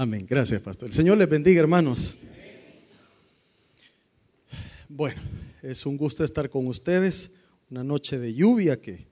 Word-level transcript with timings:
Amén. 0.00 0.24
Gracias, 0.30 0.62
pastor. 0.62 0.90
El 0.90 0.94
Señor 0.94 1.18
les 1.18 1.28
bendiga, 1.28 1.58
hermanos. 1.58 2.16
Bueno, 4.88 5.20
es 5.60 5.84
un 5.86 5.96
gusto 5.96 6.22
estar 6.22 6.48
con 6.48 6.68
ustedes. 6.68 7.32
Una 7.68 7.82
noche 7.82 8.16
de 8.16 8.32
lluvia 8.32 8.80
que 8.80 9.08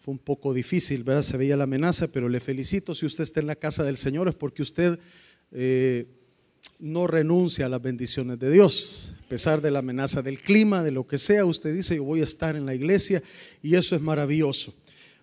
fue 0.00 0.12
un 0.12 0.20
poco 0.20 0.54
difícil, 0.54 1.02
¿verdad? 1.02 1.22
Se 1.22 1.36
veía 1.36 1.56
la 1.56 1.64
amenaza, 1.64 2.06
pero 2.06 2.28
le 2.28 2.38
felicito 2.38 2.94
si 2.94 3.06
usted 3.06 3.24
está 3.24 3.40
en 3.40 3.48
la 3.48 3.56
casa 3.56 3.82
del 3.82 3.96
Señor, 3.96 4.28
es 4.28 4.36
porque 4.36 4.62
usted 4.62 5.00
eh, 5.50 6.06
no 6.78 7.08
renuncia 7.08 7.66
a 7.66 7.68
las 7.68 7.82
bendiciones 7.82 8.38
de 8.38 8.52
Dios. 8.52 9.16
A 9.26 9.28
pesar 9.28 9.60
de 9.60 9.72
la 9.72 9.80
amenaza 9.80 10.22
del 10.22 10.38
clima, 10.38 10.84
de 10.84 10.92
lo 10.92 11.08
que 11.08 11.18
sea, 11.18 11.44
usted 11.44 11.74
dice, 11.74 11.96
yo 11.96 12.04
voy 12.04 12.20
a 12.20 12.24
estar 12.24 12.54
en 12.54 12.66
la 12.66 12.74
iglesia 12.76 13.20
y 13.64 13.74
eso 13.74 13.96
es 13.96 14.00
maravilloso. 14.00 14.74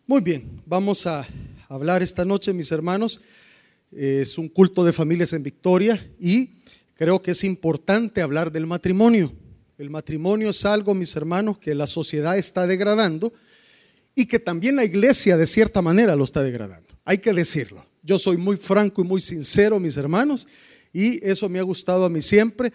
Muy 0.05 0.19
bien, 0.19 0.61
vamos 0.65 1.07
a 1.07 1.25
hablar 1.69 2.03
esta 2.03 2.25
noche, 2.25 2.51
mis 2.51 2.73
hermanos. 2.73 3.21
Es 3.91 4.37
un 4.37 4.47
culto 4.47 4.85
de 4.85 4.93
familias 4.93 5.33
en 5.33 5.43
Victoria 5.43 6.09
y 6.19 6.51
creo 6.95 7.21
que 7.21 7.31
es 7.31 7.43
importante 7.43 8.21
hablar 8.21 8.51
del 8.51 8.65
matrimonio. 8.65 9.33
El 9.77 9.89
matrimonio 9.89 10.51
es 10.51 10.63
algo, 10.65 10.93
mis 10.93 11.15
hermanos, 11.15 11.57
que 11.57 11.75
la 11.75 11.87
sociedad 11.87 12.37
está 12.37 12.67
degradando 12.67 13.33
y 14.15 14.25
que 14.25 14.39
también 14.39 14.75
la 14.75 14.85
iglesia 14.85 15.37
de 15.37 15.47
cierta 15.47 15.81
manera 15.81 16.15
lo 16.15 16.23
está 16.23 16.43
degradando. 16.43 16.87
Hay 17.03 17.17
que 17.17 17.33
decirlo. 17.33 17.85
Yo 18.03 18.17
soy 18.17 18.37
muy 18.37 18.57
franco 18.57 19.01
y 19.01 19.07
muy 19.07 19.21
sincero, 19.21 19.79
mis 19.79 19.97
hermanos, 19.97 20.47
y 20.93 21.23
eso 21.25 21.49
me 21.49 21.59
ha 21.59 21.63
gustado 21.63 22.05
a 22.05 22.09
mí 22.09 22.21
siempre. 22.21 22.73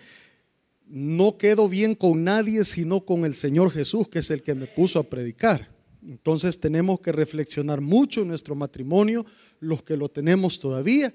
No 0.86 1.36
quedo 1.36 1.68
bien 1.68 1.94
con 1.94 2.22
nadie 2.24 2.64
sino 2.64 3.04
con 3.04 3.24
el 3.24 3.34
Señor 3.34 3.72
Jesús, 3.72 4.08
que 4.08 4.20
es 4.20 4.30
el 4.30 4.42
que 4.42 4.54
me 4.54 4.66
puso 4.66 4.98
a 4.98 5.04
predicar. 5.04 5.75
Entonces 6.06 6.58
tenemos 6.60 7.00
que 7.00 7.12
reflexionar 7.12 7.80
mucho 7.80 8.22
en 8.22 8.28
nuestro 8.28 8.54
matrimonio, 8.54 9.26
los 9.60 9.82
que 9.82 9.96
lo 9.96 10.08
tenemos 10.08 10.60
todavía 10.60 11.12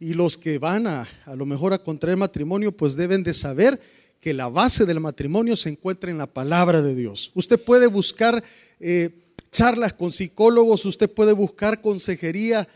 y 0.00 0.14
los 0.14 0.36
que 0.36 0.58
van 0.58 0.86
a 0.86 1.08
a 1.24 1.36
lo 1.36 1.46
mejor 1.46 1.72
a 1.72 1.78
contraer 1.78 2.16
matrimonio, 2.16 2.72
pues 2.72 2.96
deben 2.96 3.22
de 3.22 3.32
saber 3.32 3.80
que 4.20 4.34
la 4.34 4.48
base 4.48 4.86
del 4.86 5.00
matrimonio 5.00 5.54
se 5.54 5.68
encuentra 5.68 6.10
en 6.10 6.18
la 6.18 6.26
palabra 6.26 6.82
de 6.82 6.94
Dios. 6.94 7.30
Usted 7.34 7.62
puede 7.62 7.86
buscar 7.86 8.42
eh, 8.80 9.10
charlas 9.52 9.92
con 9.92 10.10
psicólogos, 10.10 10.84
usted 10.84 11.10
puede 11.10 11.32
buscar 11.32 11.80
consejería 11.80 12.66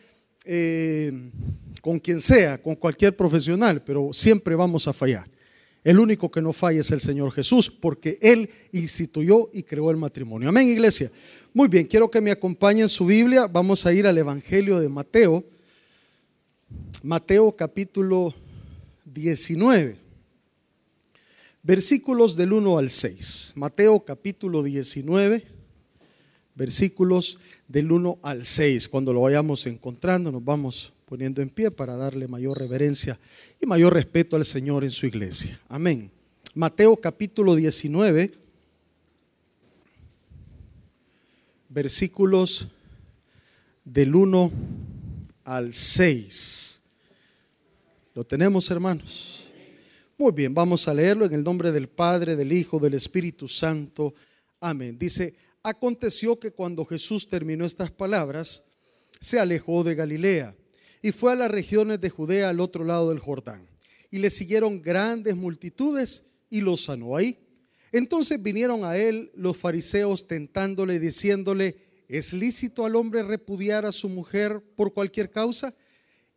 eh, 0.44 1.30
con 1.80 1.98
quien 1.98 2.20
sea, 2.20 2.62
con 2.62 2.76
cualquier 2.76 3.16
profesional, 3.16 3.82
pero 3.84 4.10
siempre 4.12 4.54
vamos 4.54 4.86
a 4.86 4.92
fallar. 4.92 5.28
El 5.88 5.98
único 5.98 6.30
que 6.30 6.42
no 6.42 6.52
falla 6.52 6.80
es 6.80 6.90
el 6.90 7.00
Señor 7.00 7.32
Jesús, 7.32 7.70
porque 7.70 8.18
Él 8.20 8.50
instituyó 8.72 9.48
y 9.54 9.62
creó 9.62 9.90
el 9.90 9.96
matrimonio. 9.96 10.50
Amén, 10.50 10.68
iglesia. 10.68 11.10
Muy 11.54 11.66
bien, 11.66 11.86
quiero 11.86 12.10
que 12.10 12.20
me 12.20 12.30
acompañen 12.30 12.90
su 12.90 13.06
Biblia. 13.06 13.46
Vamos 13.46 13.86
a 13.86 13.92
ir 13.94 14.06
al 14.06 14.18
Evangelio 14.18 14.80
de 14.80 14.90
Mateo. 14.90 15.42
Mateo 17.02 17.56
capítulo 17.56 18.34
19, 19.06 19.96
versículos 21.62 22.36
del 22.36 22.52
1 22.52 22.76
al 22.76 22.90
6. 22.90 23.52
Mateo 23.54 24.04
capítulo 24.04 24.62
19, 24.62 25.42
versículos 26.54 27.38
del 27.66 27.90
1 27.90 28.18
al 28.20 28.44
6. 28.44 28.88
Cuando 28.88 29.14
lo 29.14 29.22
vayamos 29.22 29.66
encontrando, 29.66 30.30
nos 30.30 30.44
vamos 30.44 30.92
poniendo 31.08 31.40
en 31.40 31.48
pie 31.48 31.70
para 31.70 31.96
darle 31.96 32.28
mayor 32.28 32.58
reverencia 32.58 33.18
y 33.58 33.64
mayor 33.64 33.94
respeto 33.94 34.36
al 34.36 34.44
Señor 34.44 34.84
en 34.84 34.90
su 34.90 35.06
iglesia. 35.06 35.58
Amén. 35.66 36.10
Mateo 36.54 36.96
capítulo 36.96 37.54
19, 37.54 38.34
versículos 41.70 42.68
del 43.82 44.14
1 44.14 44.52
al 45.44 45.72
6. 45.72 46.82
¿Lo 48.14 48.24
tenemos, 48.24 48.70
hermanos? 48.70 49.50
Muy 50.18 50.32
bien, 50.32 50.52
vamos 50.52 50.88
a 50.88 50.94
leerlo 50.94 51.24
en 51.24 51.32
el 51.32 51.42
nombre 51.42 51.72
del 51.72 51.88
Padre, 51.88 52.36
del 52.36 52.52
Hijo, 52.52 52.78
del 52.78 52.92
Espíritu 52.92 53.48
Santo. 53.48 54.14
Amén. 54.60 54.98
Dice, 54.98 55.34
aconteció 55.62 56.38
que 56.38 56.50
cuando 56.50 56.84
Jesús 56.84 57.26
terminó 57.30 57.64
estas 57.64 57.90
palabras, 57.90 58.66
se 59.22 59.38
alejó 59.38 59.82
de 59.82 59.94
Galilea 59.94 60.54
y 61.02 61.12
fue 61.12 61.32
a 61.32 61.36
las 61.36 61.50
regiones 61.50 62.00
de 62.00 62.10
Judea 62.10 62.48
al 62.48 62.60
otro 62.60 62.84
lado 62.84 63.10
del 63.10 63.18
Jordán. 63.18 63.68
Y 64.10 64.18
le 64.18 64.30
siguieron 64.30 64.82
grandes 64.82 65.36
multitudes 65.36 66.24
y 66.50 66.60
lo 66.60 66.76
sanó 66.76 67.16
ahí. 67.16 67.38
Entonces 67.92 68.42
vinieron 68.42 68.84
a 68.84 68.96
él 68.96 69.30
los 69.34 69.56
fariseos 69.56 70.26
tentándole 70.26 70.94
y 70.94 70.98
diciéndole, 70.98 71.76
¿es 72.08 72.32
lícito 72.32 72.84
al 72.84 72.96
hombre 72.96 73.22
repudiar 73.22 73.86
a 73.86 73.92
su 73.92 74.08
mujer 74.08 74.62
por 74.76 74.92
cualquier 74.92 75.30
causa? 75.30 75.74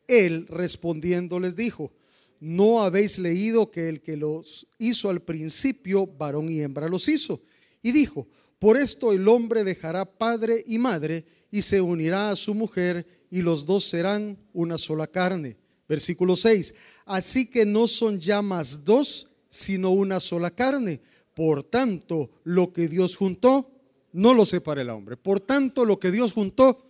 Él 0.07 0.47
respondiendo 0.47 1.39
les 1.39 1.55
dijo, 1.55 1.93
¿no 2.39 2.81
habéis 2.81 3.19
leído 3.19 3.71
que 3.71 3.89
el 3.89 4.01
que 4.01 4.17
los 4.17 4.67
hizo 4.77 5.09
al 5.09 5.21
principio, 5.21 6.07
varón 6.07 6.49
y 6.49 6.61
hembra 6.61 6.89
los 6.89 7.07
hizo? 7.07 7.41
Y 7.81 7.91
dijo, 7.91 8.27
por 8.61 8.77
esto 8.77 9.11
el 9.11 9.27
hombre 9.27 9.63
dejará 9.63 10.05
padre 10.05 10.63
y 10.67 10.77
madre 10.77 11.25
y 11.49 11.63
se 11.63 11.81
unirá 11.81 12.29
a 12.29 12.35
su 12.35 12.53
mujer 12.53 13.07
y 13.31 13.41
los 13.41 13.65
dos 13.65 13.85
serán 13.85 14.37
una 14.53 14.77
sola 14.77 15.07
carne. 15.07 15.57
Versículo 15.89 16.35
6. 16.35 16.75
Así 17.07 17.47
que 17.47 17.65
no 17.65 17.87
son 17.87 18.19
ya 18.19 18.43
más 18.43 18.85
dos, 18.85 19.31
sino 19.49 19.89
una 19.89 20.19
sola 20.19 20.51
carne. 20.51 21.01
Por 21.33 21.63
tanto, 21.63 22.29
lo 22.43 22.71
que 22.71 22.87
Dios 22.87 23.15
juntó, 23.17 23.71
no 24.13 24.31
lo 24.35 24.45
separa 24.45 24.83
el 24.83 24.91
hombre. 24.91 25.17
Por 25.17 25.39
tanto, 25.39 25.83
lo 25.83 25.99
que 25.99 26.11
Dios 26.11 26.31
juntó, 26.31 26.85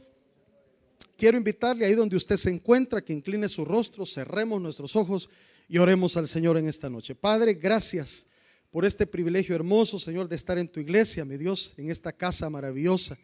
quiero 1.15 1.37
invitarle 1.37 1.85
ahí 1.85 1.95
donde 1.95 2.17
usted 2.17 2.35
se 2.35 2.49
encuentra, 2.49 3.01
que 3.01 3.13
incline 3.13 3.47
su 3.47 3.63
rostro, 3.63 4.05
cerremos 4.05 4.61
nuestros 4.61 4.97
ojos 4.97 5.29
y 5.69 5.77
oremos 5.77 6.17
al 6.17 6.27
Señor 6.27 6.57
en 6.57 6.67
esta 6.67 6.89
noche. 6.89 7.15
Padre, 7.15 7.53
gracias 7.53 8.27
por 8.71 8.85
este 8.85 9.05
privilegio 9.05 9.53
hermoso, 9.53 9.99
Señor, 9.99 10.29
de 10.29 10.37
estar 10.37 10.57
en 10.57 10.69
tu 10.69 10.79
iglesia, 10.79 11.25
mi 11.25 11.37
Dios, 11.37 11.73
en 11.77 11.91
esta 11.91 12.13
casa 12.13 12.49
maravillosa. 12.49 13.17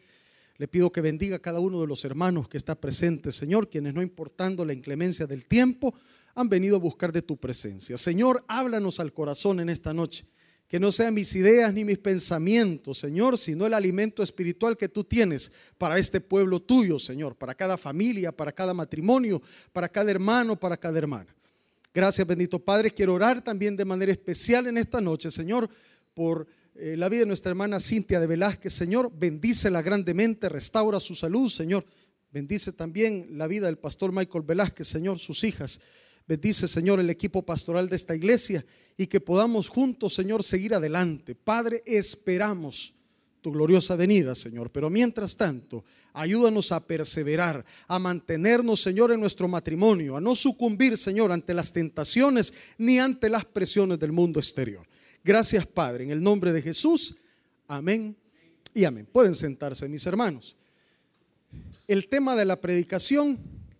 Le 0.57 0.67
pido 0.67 0.91
que 0.91 1.01
bendiga 1.01 1.37
a 1.37 1.39
cada 1.39 1.59
uno 1.59 1.79
de 1.79 1.87
los 1.87 2.03
hermanos 2.03 2.49
que 2.49 2.57
está 2.57 2.75
presente, 2.75 3.31
Señor, 3.31 3.69
quienes 3.69 3.93
no 3.93 4.01
importando 4.01 4.65
la 4.65 4.73
inclemencia 4.73 5.25
del 5.25 5.45
tiempo, 5.45 5.93
han 6.35 6.49
venido 6.49 6.75
a 6.75 6.79
buscar 6.79 7.11
de 7.13 7.21
tu 7.21 7.37
presencia. 7.37 7.97
Señor, 7.97 8.43
háblanos 8.47 8.99
al 8.99 9.13
corazón 9.13 9.59
en 9.59 9.69
esta 9.69 9.93
noche 9.93 10.25
que 10.67 10.81
no 10.81 10.91
sean 10.91 11.13
mis 11.13 11.33
ideas 11.33 11.73
ni 11.73 11.85
mis 11.85 11.97
pensamientos, 11.97 12.97
Señor, 12.97 13.37
sino 13.37 13.65
el 13.65 13.73
alimento 13.73 14.21
espiritual 14.21 14.75
que 14.75 14.89
tú 14.89 15.05
tienes 15.05 15.49
para 15.77 15.97
este 15.97 16.19
pueblo 16.19 16.61
tuyo, 16.61 16.99
Señor, 16.99 17.37
para 17.37 17.55
cada 17.55 17.77
familia, 17.77 18.33
para 18.33 18.51
cada 18.51 18.73
matrimonio, 18.73 19.41
para 19.71 19.87
cada 19.87 20.11
hermano, 20.11 20.59
para 20.59 20.75
cada 20.75 20.97
hermana. 20.97 21.36
Gracias, 21.97 22.27
bendito 22.27 22.59
Padre. 22.59 22.91
Quiero 22.91 23.15
orar 23.15 23.43
también 23.43 23.75
de 23.75 23.83
manera 23.83 24.11
especial 24.11 24.67
en 24.67 24.77
esta 24.77 25.01
noche, 25.01 25.31
Señor, 25.31 25.67
por 26.13 26.45
eh, 26.75 26.95
la 26.95 27.09
vida 27.09 27.21
de 27.21 27.25
nuestra 27.25 27.49
hermana 27.49 27.79
Cintia 27.79 28.19
de 28.19 28.27
Velázquez, 28.27 28.71
Señor. 28.71 29.11
Bendícela 29.11 29.81
grandemente, 29.81 30.47
restaura 30.47 30.99
su 30.99 31.15
salud, 31.15 31.49
Señor. 31.49 31.87
Bendice 32.31 32.71
también 32.71 33.29
la 33.31 33.47
vida 33.47 33.65
del 33.65 33.79
pastor 33.79 34.11
Michael 34.11 34.43
Velázquez, 34.43 34.87
Señor, 34.87 35.17
sus 35.17 35.43
hijas. 35.43 35.81
Bendice, 36.27 36.67
Señor, 36.67 36.99
el 36.99 37.09
equipo 37.09 37.41
pastoral 37.41 37.89
de 37.89 37.95
esta 37.95 38.15
iglesia 38.15 38.63
y 38.95 39.07
que 39.07 39.19
podamos 39.19 39.67
juntos, 39.67 40.13
Señor, 40.13 40.43
seguir 40.43 40.75
adelante. 40.75 41.33
Padre, 41.33 41.81
esperamos 41.83 42.93
tu 43.41 43.51
gloriosa 43.51 43.95
venida, 43.95 44.35
Señor. 44.35 44.69
Pero 44.71 44.89
mientras 44.89 45.35
tanto, 45.35 45.83
ayúdanos 46.13 46.71
a 46.71 46.85
perseverar, 46.85 47.63
a 47.87 47.99
mantenernos, 47.99 48.81
Señor, 48.81 49.11
en 49.11 49.19
nuestro 49.19 49.47
matrimonio, 49.47 50.17
a 50.17 50.21
no 50.21 50.35
sucumbir, 50.35 50.97
Señor, 50.97 51.31
ante 51.31 51.53
las 51.53 51.71
tentaciones 51.71 52.53
ni 52.77 52.99
ante 52.99 53.29
las 53.29 53.45
presiones 53.45 53.99
del 53.99 54.11
mundo 54.11 54.39
exterior. 54.39 54.87
Gracias, 55.23 55.65
Padre, 55.65 56.05
en 56.05 56.11
el 56.11 56.21
nombre 56.21 56.53
de 56.53 56.61
Jesús. 56.61 57.15
Amén 57.67 58.15
y 58.73 58.85
amén. 58.85 59.07
Pueden 59.11 59.35
sentarse, 59.35 59.87
mis 59.89 60.05
hermanos. 60.05 60.55
El 61.87 62.07
tema 62.07 62.35
de 62.35 62.45
la 62.45 62.59
predicación, 62.59 63.39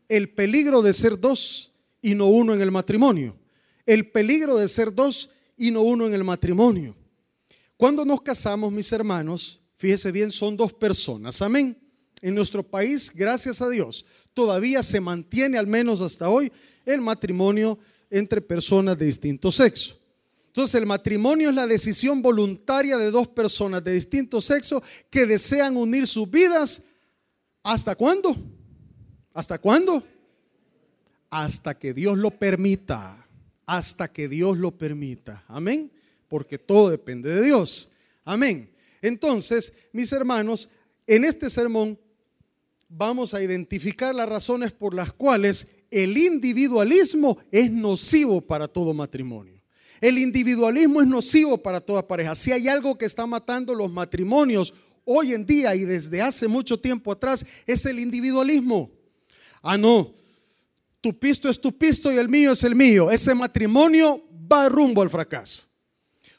el 0.09 0.29
peligro 0.29 0.81
de 0.81 0.94
ser 0.94 1.19
dos 1.19 1.72
y 2.01 2.16
no 2.16 2.28
uno 2.28 2.53
en 2.53 2.61
el 2.61 2.72
matrimonio. 2.72 3.35
El 3.85 4.09
peligro 4.09 4.58
de 4.58 4.67
ser 4.67 4.93
dos 4.93 5.29
y 5.58 5.72
no 5.72 5.81
uno 5.81 6.08
en 6.08 6.14
el 6.14 6.23
matrimonio. 6.23 6.96
Cuando 7.78 8.03
nos 8.03 8.22
casamos, 8.22 8.72
mis 8.72 8.91
hermanos, 8.91 9.62
fíjese 9.78 10.12
bien, 10.12 10.32
son 10.32 10.58
dos 10.58 10.74
personas. 10.74 11.41
Amén. 11.41 11.78
En 12.22 12.35
nuestro 12.35 12.64
país, 12.64 13.12
gracias 13.14 13.62
a 13.62 13.70
Dios, 13.70 14.06
todavía 14.34 14.82
se 14.84 15.00
mantiene, 15.00 15.58
al 15.58 15.68
menos 15.68 16.02
hasta 16.02 16.29
hoy, 16.29 16.52
el 16.85 17.00
matrimonio 17.00 17.78
entre 18.09 18.41
personas 18.41 18.97
de 18.97 19.06
distinto 19.06 19.52
sexo. 19.52 20.00
Entonces 20.47 20.76
el 20.76 20.88
matrimonio 20.88 21.50
es 21.50 21.56
la 21.56 21.68
decisión 21.68 22.22
voluntaria 22.22 22.97
de 22.97 23.12
dos 23.12 23.28
personas 23.28 23.84
de 23.84 23.94
distinto 23.94 24.41
sexo 24.41 24.82
que 25.09 25.28
desean 25.28 25.78
unir 25.78 26.08
sus 26.08 26.29
vidas. 26.29 26.82
¿Hasta 27.62 27.96
cuándo? 27.96 28.35
¿Hasta 29.34 29.59
cuándo? 29.59 30.03
hasta 31.29 31.78
que 31.78 31.94
Dios 31.94 32.18
lo 32.18 32.32
permita, 32.32 33.28
hasta 33.66 34.12
que 34.12 34.28
Dios 34.28 34.58
lo 34.58 34.78
permita. 34.78 35.44
Amén. 35.47 35.91
Porque 36.28 36.58
todo 36.58 36.90
depende 36.90 37.29
de 37.34 37.44
Dios. 37.44 37.91
Amén. 38.24 38.70
Entonces, 39.02 39.74
mis 39.91 40.12
hermanos, 40.12 40.70
en 41.06 41.24
este 41.24 41.50
sermón 41.50 41.97
vamos 42.90 43.34
a 43.34 43.41
identificar 43.41 44.14
las 44.14 44.29
razones 44.29 44.72
por 44.72 44.94
las 44.94 45.14
cuales 45.14 45.68
el 45.91 46.18
individualismo 46.18 47.38
es 47.52 47.72
nocivo 47.72 48.41
para 48.41 48.68
todo 48.68 48.94
matrimonio. 48.94 49.62
El 50.00 50.18
individualismo 50.18 51.02
es 51.02 51.08
nocivo 51.08 51.58
para 51.58 51.82
toda 51.82 52.08
pareja. 52.08 52.35
Si 52.35 52.52
hay 52.52 52.68
algo 52.68 52.97
que 52.97 53.06
está 53.06 53.26
matando 53.26 53.74
los 53.74 53.91
matrimonios 53.91 54.74
hoy 55.06 55.34
en 55.34 55.46
día 55.46 55.74
y 55.76 55.85
desde 55.85 56.22
hace 56.22 56.47
mucho 56.47 56.79
tiempo 56.79 57.12
atrás, 57.12 57.46
es 57.66 57.85
el 57.85 58.00
individualismo. 58.00 58.91
Ah, 59.62 59.78
no, 59.78 60.14
tu 61.02 61.18
pisto 61.18 61.50
es 61.50 61.59
tu 61.59 61.76
pisto 61.76 62.12
y 62.12 62.18
el 62.18 62.29
mío 62.29 62.52
es 62.52 62.64
el 62.64 62.76
mío. 62.76 63.09
Ese 63.09 63.34
matrimonio 63.34 64.24
va 64.52 64.70
rumbo 64.70 65.02
al 65.02 65.09
fracaso. 65.09 65.64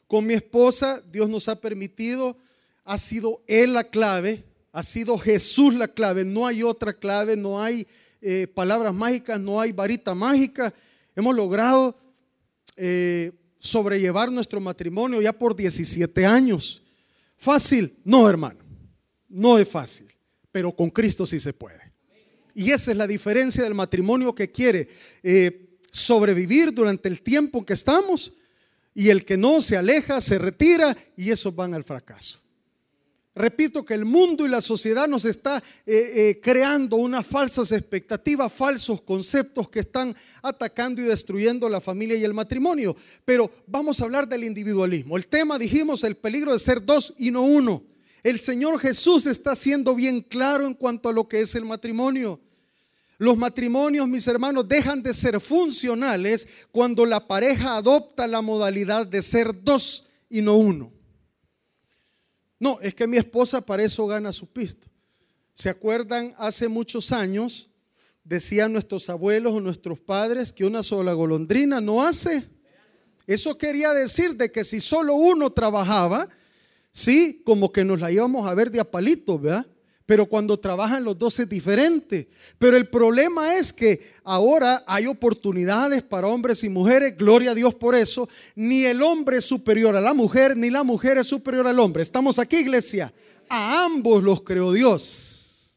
Con 0.09 0.27
mi 0.27 0.33
esposa, 0.33 1.03
Dios 1.13 1.29
nos 1.29 1.49
ha 1.49 1.61
permitido, 1.61 2.37
ha 2.83 2.97
sido 2.97 3.43
Él 3.47 3.75
la 3.75 3.85
clave, 3.85 4.43
ha 4.73 4.83
sido 4.83 5.19
Jesús 5.19 5.75
la 5.75 5.87
clave. 5.87 6.25
No 6.25 6.47
hay 6.47 6.63
otra 6.63 6.95
clave, 6.95 7.37
no 7.37 7.63
hay 7.63 7.87
eh, 8.23 8.47
palabras 8.47 8.95
mágicas, 8.95 9.39
no 9.39 9.61
hay 9.61 9.73
varita 9.73 10.15
mágica. 10.15 10.73
Hemos 11.15 11.37
logrado 11.37 11.95
eh, 12.75 13.33
sobrellevar 13.59 14.33
nuestro 14.33 14.63
matrimonio 14.63 15.21
ya 15.21 15.35
por 15.35 15.55
17 15.55 16.25
años. 16.25 16.83
Fácil, 17.37 17.95
no 18.03 18.31
hermano, 18.31 18.61
no 19.29 19.59
es 19.59 19.69
fácil, 19.69 20.07
pero 20.51 20.73
con 20.73 20.89
Cristo 20.89 21.27
sí 21.27 21.39
se 21.39 21.53
puede. 21.53 21.93
Y 22.55 22.71
esa 22.71 22.93
es 22.93 22.97
la 22.97 23.07
diferencia 23.07 23.63
del 23.63 23.75
matrimonio 23.75 24.35
que 24.35 24.51
quiere 24.51 24.89
eh, 25.23 25.79
sobrevivir 25.93 26.73
durante 26.73 27.09
el 27.09 27.21
tiempo 27.21 27.65
que 27.67 27.75
estamos 27.75 28.33
y 28.99 29.11
el 29.11 29.25
que 29.25 29.37
no 29.37 29.61
se 29.61 29.77
aleja, 29.77 30.21
se 30.21 30.39
retira 30.39 30.97
y 31.17 31.31
esos 31.31 31.55
van 31.55 31.73
al 31.73 31.85
fracaso. 31.85 32.41
Repito 33.33 33.85
que 33.85 33.95
el 33.95 34.05
mundo 34.05 34.45
y 34.45 34.49
la 34.49 34.61
sociedad 34.61 35.07
nos 35.07 35.25
está 35.25 35.63
eh, 35.87 36.13
eh, 36.17 36.41
creando 36.43 36.97
unas 36.97 37.25
falsas 37.25 37.71
expectativas, 37.71 38.53
falsos 38.53 39.01
conceptos 39.03 39.71
que 39.71 39.79
están 39.79 40.17
atacando 40.43 41.01
y 41.01 41.05
destruyendo 41.05 41.69
la 41.69 41.81
familia 41.81 42.17
y 42.17 42.25
el 42.25 42.35
matrimonio. 42.35 42.97
Pero 43.25 43.53
vamos 43.69 44.01
a 44.01 44.05
hablar 44.05 44.29
del 44.29 44.43
individualismo. 44.43 45.17
El 45.17 45.29
tema, 45.29 45.61
dijimos, 45.61 46.03
el 46.03 46.17
peligro 46.17 46.53
de 46.53 46.59
ser 46.59 46.85
dos 46.85 47.15
y 47.17 47.31
no 47.31 47.43
uno. 47.45 47.85
El 48.25 48.41
Señor 48.41 48.81
Jesús 48.81 49.29
está 49.29 49.55
siendo 49.55 49.95
bien 49.95 50.23
claro 50.23 50.67
en 50.67 50.75
cuanto 50.75 51.09
a 51.09 51.13
lo 51.13 51.29
que 51.29 51.43
es 51.43 51.55
el 51.55 51.65
matrimonio. 51.65 52.41
Los 53.19 53.37
matrimonios, 53.37 54.07
mis 54.07 54.27
hermanos, 54.29 54.69
dejan 54.69 55.03
de 55.03 55.13
ser 55.13 55.41
funcionales 55.41 56.47
cuando 56.71 57.05
la 57.05 57.27
pareja 57.27 57.77
adopta 57.77 58.29
la 58.29 58.41
modalidad 58.43 59.07
de 59.07 59.23
ser 59.23 59.65
dos 59.65 60.07
y 60.31 60.41
no 60.41 60.55
uno. 60.55 60.93
No, 62.61 62.79
es 62.81 62.95
que 62.95 63.09
mi 63.09 63.17
esposa 63.17 63.61
para 63.61 63.83
eso 63.83 64.07
gana 64.07 64.33
su 64.33 64.47
pisto. 64.47 64.87
¿Se 65.53 65.69
acuerdan 65.69 66.33
hace 66.39 66.69
muchos 66.69 67.11
años? 67.11 67.69
Decían 68.23 68.73
nuestros 68.73 69.11
abuelos 69.11 69.53
o 69.53 69.61
nuestros 69.61 69.99
padres 69.99 70.53
que 70.53 70.65
una 70.65 70.85
sola 70.85 71.13
golondrina 71.13 71.81
no 71.81 72.03
hace. 72.03 72.49
Eso 73.27 73.59
quería 73.59 73.93
decir 73.93 74.37
de 74.37 74.53
que 74.53 74.63
si 74.63 74.81
solo 74.81 75.15
uno 75.15 75.51
trabajaba, 75.51 76.29
sí, 76.93 77.43
como 77.45 77.73
que 77.73 77.85
nos 77.85 77.99
la 77.99 78.13
íbamos 78.13 78.47
a 78.47 78.55
ver 78.55 78.71
de 78.71 78.81
apalito, 78.81 79.41
¿verdad? 79.41 79.67
Pero 80.09 80.25
cuando 80.25 80.59
trabajan 80.59 81.05
los 81.05 81.19
dos 81.19 81.39
es 81.39 81.47
diferente. 81.47 82.29
Pero 82.57 82.79
el 82.79 82.89
problema 82.89 83.57
es 83.57 83.75
que 83.75 84.01
ahora 84.25 84.83
hay 84.87 85.07
oportunidades 85.07 86.03
para 86.03 86.29
hombres 86.29 86.65
y 86.65 86.71
mujeres, 86.71 87.15
gloria 87.15 87.51
a 87.51 87.55
Dios 87.55 87.75
por 87.75 87.95
eso. 87.95 88.27
Ni 88.55 88.87
el 88.87 89.03
hombre 89.03 89.37
es 89.37 89.45
superior 89.45 89.95
a 89.95 90.01
la 90.01 90.15
mujer, 90.15 90.57
ni 90.57 90.71
la 90.71 90.83
mujer 90.83 91.19
es 91.19 91.27
superior 91.27 91.67
al 91.67 91.79
hombre. 91.79 92.03
Estamos 92.03 92.39
aquí, 92.39 92.57
iglesia. 92.57 93.13
A 93.51 93.85
ambos 93.85 94.23
los 94.23 94.41
creó 94.41 94.73
Dios. 94.73 95.75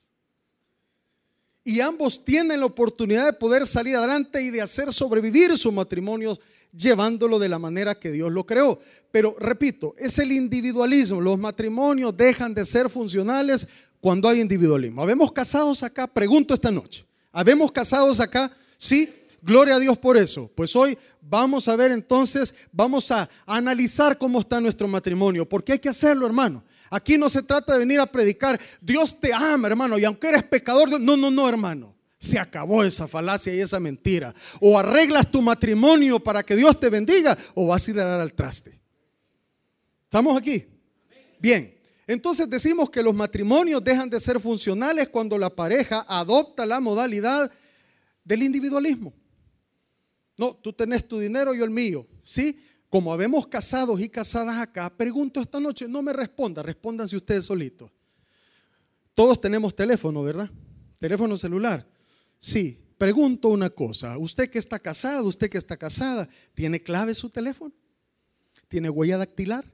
Y 1.65 1.81
ambos 1.81 2.23
tienen 2.23 2.61
la 2.61 2.67
oportunidad 2.67 3.25
de 3.25 3.33
poder 3.33 3.67
salir 3.67 3.97
adelante 3.97 4.41
y 4.41 4.49
de 4.49 4.61
hacer 4.61 4.93
sobrevivir 4.93 5.57
su 5.57 5.73
matrimonio 5.73 6.39
llevándolo 6.71 7.37
de 7.37 7.49
la 7.49 7.59
manera 7.59 7.95
que 7.95 8.11
Dios 8.11 8.31
lo 8.31 8.45
creó. 8.45 8.79
Pero 9.11 9.35
repito, 9.37 9.93
es 9.97 10.17
el 10.19 10.31
individualismo. 10.31 11.19
Los 11.19 11.37
matrimonios 11.37 12.15
dejan 12.15 12.53
de 12.53 12.63
ser 12.63 12.89
funcionales 12.89 13.67
cuando 14.01 14.27
hay 14.27 14.41
individualismo. 14.41 15.01
¿Habemos 15.01 15.31
casados 15.31 15.83
acá? 15.83 16.07
Pregunto 16.07 16.53
esta 16.53 16.71
noche. 16.71 17.05
¿Habemos 17.31 17.71
casados 17.71 18.19
acá? 18.19 18.51
Sí. 18.77 19.09
Gloria 19.41 19.75
a 19.75 19.79
Dios 19.79 19.97
por 19.97 20.17
eso. 20.17 20.51
Pues 20.53 20.75
hoy 20.75 20.97
vamos 21.21 21.67
a 21.67 21.75
ver 21.75 21.91
entonces, 21.91 22.53
vamos 22.71 23.09
a 23.09 23.27
analizar 23.45 24.17
cómo 24.17 24.39
está 24.39 24.61
nuestro 24.61 24.87
matrimonio, 24.87 25.47
porque 25.47 25.73
hay 25.73 25.79
que 25.79 25.89
hacerlo, 25.89 26.27
hermano. 26.27 26.63
Aquí 26.91 27.17
no 27.17 27.29
se 27.29 27.41
trata 27.41 27.73
de 27.73 27.79
venir 27.79 27.99
a 27.99 28.05
predicar, 28.05 28.59
Dios 28.81 29.19
te 29.19 29.33
ama, 29.33 29.67
hermano, 29.67 29.97
y 29.97 30.05
aunque 30.05 30.27
eres 30.27 30.43
pecador, 30.43 30.99
no, 30.99 31.17
no, 31.17 31.31
no, 31.31 31.49
hermano. 31.49 31.95
Se 32.19 32.37
acabó 32.37 32.83
esa 32.83 33.07
falacia 33.07 33.55
y 33.55 33.61
esa 33.61 33.79
mentira. 33.79 34.35
O 34.59 34.77
arreglas 34.77 35.31
tu 35.31 35.41
matrimonio 35.41 36.19
para 36.19 36.43
que 36.43 36.55
Dios 36.55 36.79
te 36.79 36.89
bendiga, 36.89 37.35
o 37.55 37.65
vas 37.65 37.87
a 37.87 37.91
ir 37.91 37.99
a 37.99 38.05
dar 38.05 38.21
al 38.21 38.33
traste. 38.33 38.79
¿Estamos 40.03 40.37
aquí? 40.37 40.67
Bien. 41.39 41.80
Entonces 42.11 42.49
decimos 42.49 42.89
que 42.89 43.01
los 43.01 43.15
matrimonios 43.15 43.81
dejan 43.81 44.09
de 44.09 44.19
ser 44.19 44.37
funcionales 44.41 45.07
cuando 45.07 45.37
la 45.37 45.49
pareja 45.49 46.05
adopta 46.09 46.65
la 46.65 46.81
modalidad 46.81 47.49
del 48.25 48.43
individualismo. 48.43 49.13
No, 50.37 50.53
tú 50.53 50.73
tenés 50.73 51.07
tu 51.07 51.19
dinero, 51.19 51.53
yo 51.53 51.63
el 51.63 51.69
mío. 51.69 52.05
¿Sí? 52.25 52.59
Como 52.89 53.13
habemos 53.13 53.47
casados 53.47 54.01
y 54.01 54.09
casadas 54.09 54.57
acá, 54.57 54.89
pregunto 54.89 55.39
esta 55.39 55.61
noche, 55.61 55.87
no 55.87 56.01
me 56.01 56.11
responda, 56.11 56.61
respóndanse 56.61 57.15
ustedes 57.15 57.45
solitos. 57.45 57.89
Todos 59.13 59.39
tenemos 59.39 59.73
teléfono, 59.73 60.21
¿verdad? 60.21 60.51
Teléfono 60.99 61.37
celular. 61.37 61.87
Sí, 62.37 62.77
pregunto 62.97 63.47
una 63.47 63.69
cosa. 63.69 64.17
Usted 64.17 64.49
que 64.49 64.59
está 64.59 64.79
casado, 64.79 65.27
usted 65.27 65.49
que 65.49 65.57
está 65.57 65.77
casada, 65.77 66.27
¿tiene 66.55 66.83
clave 66.83 67.15
su 67.15 67.29
teléfono? 67.29 67.73
¿Tiene 68.67 68.89
huella 68.89 69.17
dactilar? 69.17 69.71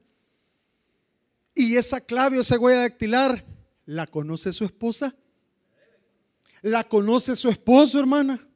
Y 1.58 1.76
esa 1.76 2.00
clave 2.00 2.38
o 2.38 2.42
esa 2.42 2.56
huella 2.56 2.82
dactilar, 2.82 3.44
¿la 3.84 4.06
conoce 4.06 4.52
su 4.52 4.64
esposa? 4.64 5.16
¿La 6.62 6.84
conoce 6.84 7.34
su 7.34 7.48
esposo, 7.48 7.98
hermana? 7.98 8.48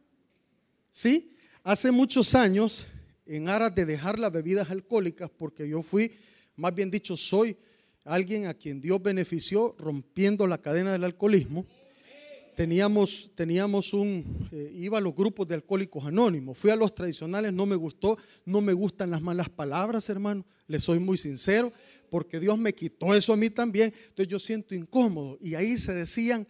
¿Sí? 0.93 1.35
Hace 1.65 1.91
muchos 1.91 2.37
años, 2.37 2.87
en 3.27 3.49
aras 3.49 3.75
de 3.75 3.87
dejar 3.87 4.21
las 4.21 4.31
bebidas 4.31 4.71
alcohólicas, 4.71 5.29
porque 5.37 5.69
yo 5.69 5.83
fui, 5.83 6.13
más 6.55 6.73
bien 6.77 6.93
dicho, 6.93 7.17
soy 7.17 7.57
alguien 8.05 8.47
a 8.47 8.55
quien 8.55 8.81
Dios 8.81 9.03
benefició 9.03 9.75
rompiendo 9.81 10.47
la 10.47 10.59
cadena 10.59 10.93
del 10.93 11.03
alcoholismo. 11.03 11.67
Teníamos, 12.63 13.33
teníamos 13.35 13.93
un, 13.93 14.49
eh, 14.53 14.71
iba 14.77 14.99
a 14.99 15.01
los 15.01 15.17
grupos 15.17 15.49
de 15.49 15.57
alcohólicos 15.57 16.07
anónimos, 16.07 16.57
fui 16.57 16.71
a 16.71 16.77
los 16.77 16.95
tradicionales, 16.95 17.53
no 17.53 17.67
me 17.67 17.75
gustó, 17.75 18.17
no 18.45 18.61
me 18.61 18.73
gustan 18.73 19.11
las 19.11 19.21
malas 19.21 19.49
palabras, 19.49 20.09
hermano, 20.09 20.47
le 20.69 20.79
soy 20.79 21.01
muy 21.01 21.19
sincero, 21.19 21.73
porque 22.09 22.39
Dios 22.39 22.57
me 22.57 22.73
quitó 22.73 23.17
eso 23.17 23.33
a 23.33 23.37
mí 23.37 23.51
también. 23.51 23.93
Entonces 23.93 24.29
yo 24.29 24.39
siento 24.39 24.77
incómodo. 24.77 25.39
Y 25.41 25.57
ahí 25.57 25.77
se 25.77 25.93
decían 25.93 26.47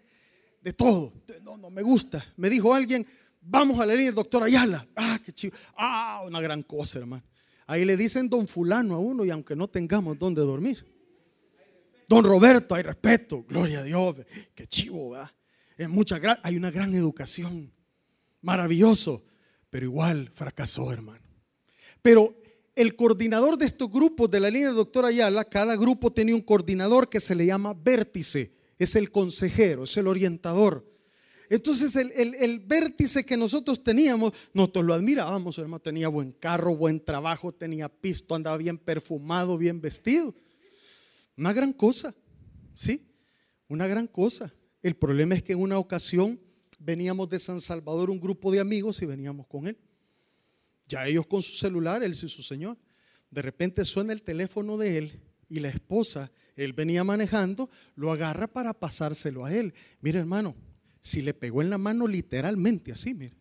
de 0.61 0.75
todo. 0.75 1.15
No, 1.41 1.57
no 1.57 1.71
me 1.71 1.81
gusta. 1.81 2.23
Me 2.37 2.51
dijo 2.51 2.75
alguien, 2.75 3.07
vamos 3.41 3.81
a 3.81 3.87
la 3.87 3.95
línea 3.95 4.13
doctor 4.13 4.43
Ayala. 4.43 4.87
Ah, 4.95 5.19
qué 5.25 5.33
chido. 5.33 5.57
Ah, 5.79 6.23
una 6.27 6.43
gran 6.43 6.63
cosa, 6.63 6.99
hermano. 6.99 7.25
Ahí 7.67 7.87
le 7.87 7.97
dicen 7.97 8.29
don 8.29 8.47
fulano 8.47 8.97
a 8.97 8.99
uno 8.99 9.25
y 9.25 9.31
aunque 9.31 9.57
no 9.57 9.67
tengamos 9.67 10.19
dónde 10.19 10.43
dormir. 10.43 10.85
Don 12.07 12.23
Roberto, 12.23 12.75
hay 12.75 12.83
respeto, 12.83 13.43
gloria 13.49 13.79
a 13.79 13.85
Dios, 13.85 14.17
qué 14.55 14.67
chivo, 14.67 15.13
¿verdad? 15.13 15.31
Es 15.77 15.89
mucha, 15.89 16.21
hay 16.43 16.57
una 16.57 16.71
gran 16.71 16.95
educación, 16.95 17.73
maravilloso, 18.41 19.25
pero 19.71 19.87
igual 19.87 20.31
fracasó, 20.35 20.93
hermano. 20.93 21.25
Pero 22.03 22.37
el 22.75 22.97
coordinador 22.97 23.57
de 23.59 23.67
estos 23.67 23.91
grupos 23.91 24.31
de 24.31 24.41
la 24.41 24.51
línea 24.51 24.69
de 24.69 24.75
doctor 24.75 25.05
Ayala, 25.05 25.45
cada 25.45 25.77
grupo 25.77 26.13
tenía 26.13 26.35
un 26.35 26.41
coordinador 26.41 27.09
que 27.09 27.21
se 27.21 27.35
le 27.35 27.47
llama 27.47 27.75
vértice, 27.75 28.53
es 28.79 28.97
el 28.97 29.11
consejero, 29.11 29.85
es 29.85 29.97
el 29.97 30.07
orientador. 30.07 30.91
Entonces 31.49 31.95
el, 31.97 32.61
vértice 32.61 33.27
que 33.27 33.37
nosotros 33.37 33.85
teníamos, 33.85 34.33
nosotros 34.55 34.87
lo 34.87 34.95
admirábamos, 34.95 35.59
hermano, 35.59 35.81
tenía 35.81 36.09
buen 36.09 36.33
carro, 36.33 36.75
buen 36.75 36.99
trabajo, 37.05 37.53
tenía 37.53 37.91
pisto, 37.91 38.35
andaba 38.35 38.57
bien 38.57 38.79
perfumado, 38.79 39.59
bien 39.59 39.79
vestido. 39.79 40.35
Una 41.37 41.53
gran 41.53 41.75
cosa, 41.75 42.15
¿sí? 42.75 43.07
Una 43.69 43.87
gran 43.87 44.07
cosa. 44.07 44.51
El 44.83 44.97
problema 44.97 45.35
es 45.35 45.43
que 45.43 45.53
en 45.53 45.61
una 45.61 45.79
ocasión 45.79 46.41
veníamos 46.79 47.29
de 47.29 47.39
San 47.39 47.61
Salvador 47.61 48.11
un 48.11 48.21
grupo 48.21 48.51
de 48.51 48.61
amigos 48.61 49.01
y 49.03 49.07
veníamos 49.07 49.47
con 49.47 49.67
él. 49.67 49.79
Ya 50.89 51.07
ellos 51.07 51.27
con 51.27 51.41
su 51.41 51.55
celular, 51.55 52.03
él 52.03 52.13
y 52.13 52.15
su 52.15 52.43
señor. 52.43 52.77
De 53.31 53.43
repente 53.43 53.85
suena 53.85 54.13
el 54.13 54.23
teléfono 54.23 54.77
de 54.77 54.99
él 54.99 55.21
y 55.49 55.61
la 55.61 55.69
esposa, 55.69 56.31
él 56.57 56.73
venía 56.73 57.05
manejando, 57.05 57.71
lo 57.95 58.11
agarra 58.11 58.47
para 58.47 58.75
pasárselo 58.75 59.45
a 59.45 59.55
él. 59.55 59.73
Mire 60.01 60.19
hermano, 60.19 60.55
si 61.01 61.23
le 61.23 61.35
pegó 61.35 61.63
en 61.63 61.71
la 61.71 61.79
mano 61.79 62.07
literalmente 62.07 62.93
así, 62.93 63.15
mire, 63.15 63.35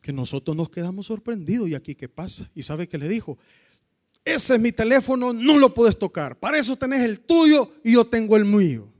que 0.00 0.12
nosotros 0.12 0.56
nos 0.56 0.70
quedamos 0.70 1.06
sorprendidos 1.06 1.68
y 1.68 1.74
aquí 1.74 1.94
qué 1.94 2.08
pasa. 2.08 2.50
Y 2.54 2.62
sabe 2.62 2.88
que 2.88 2.98
le 2.98 3.08
dijo, 3.08 3.38
ese 4.24 4.54
es 4.54 4.60
mi 4.60 4.72
teléfono, 4.72 5.32
no 5.32 5.58
lo 5.58 5.72
puedes 5.72 5.98
tocar. 5.98 6.38
Para 6.38 6.58
eso 6.58 6.76
tenés 6.76 7.02
el 7.02 7.20
tuyo 7.20 7.72
y 7.84 7.92
yo 7.92 8.04
tengo 8.04 8.36
el 8.36 8.44
mío. 8.44 8.92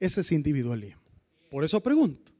Ese 0.00 0.20
es 0.20 0.32
individualismo. 0.32 1.02
Por 1.50 1.64
eso 1.64 1.80
pregunto, 1.80 2.34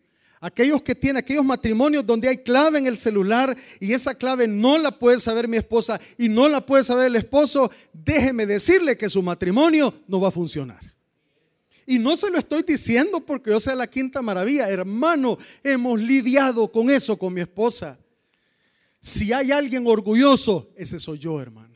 Aquellos 0.44 0.82
que 0.82 0.94
tienen, 0.94 1.16
aquellos 1.16 1.42
matrimonios 1.42 2.04
donde 2.04 2.28
hay 2.28 2.37
clave 2.37 2.78
en 2.78 2.87
el 2.87 2.99
celular 2.99 3.56
y 3.80 3.94
esa 3.94 4.14
clave 4.14 4.46
no 4.46 4.76
la 4.76 4.90
puede 4.99 5.18
saber 5.18 5.49
mi 5.49 5.56
esposa 5.56 5.99
y 6.18 6.28
no 6.28 6.50
la 6.50 6.66
puede 6.66 6.84
saber 6.84 7.06
el 7.06 7.16
esposo, 7.16 7.70
déjeme 7.94 8.44
decirle 8.44 8.94
que 8.99 9.08
su 9.08 9.23
matrimonio 9.23 9.94
no 10.06 10.20
va 10.20 10.28
a 10.28 10.30
funcionar. 10.30 10.82
Y 11.87 11.99
no 11.99 12.14
se 12.14 12.28
lo 12.28 12.38
estoy 12.38 12.61
diciendo 12.61 13.20
porque 13.20 13.52
yo 13.52 13.58
sea 13.58 13.75
la 13.75 13.87
quinta 13.87 14.20
maravilla. 14.20 14.68
Hermano, 14.68 15.38
hemos 15.62 15.99
lidiado 15.99 16.70
con 16.70 16.90
eso 16.90 17.18
con 17.18 17.32
mi 17.32 17.40
esposa. 17.40 17.99
Si 19.00 19.32
hay 19.32 19.50
alguien 19.50 19.87
orgulloso, 19.87 20.70
ese 20.76 21.00
soy 21.00 21.20
yo, 21.20 21.40
hermano. 21.40 21.74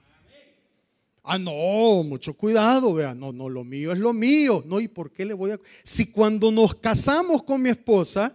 Ah, 1.30 1.36
no, 1.36 2.02
mucho 2.04 2.32
cuidado, 2.32 2.94
vea, 2.94 3.14
no, 3.14 3.34
no, 3.34 3.50
lo 3.50 3.62
mío 3.62 3.92
es 3.92 3.98
lo 3.98 4.14
mío. 4.14 4.64
No, 4.66 4.80
¿y 4.80 4.88
por 4.88 5.12
qué 5.12 5.26
le 5.26 5.34
voy 5.34 5.50
a... 5.50 5.60
Si 5.82 6.06
cuando 6.06 6.50
nos 6.50 6.74
casamos 6.74 7.42
con 7.42 7.60
mi 7.60 7.68
esposa, 7.68 8.34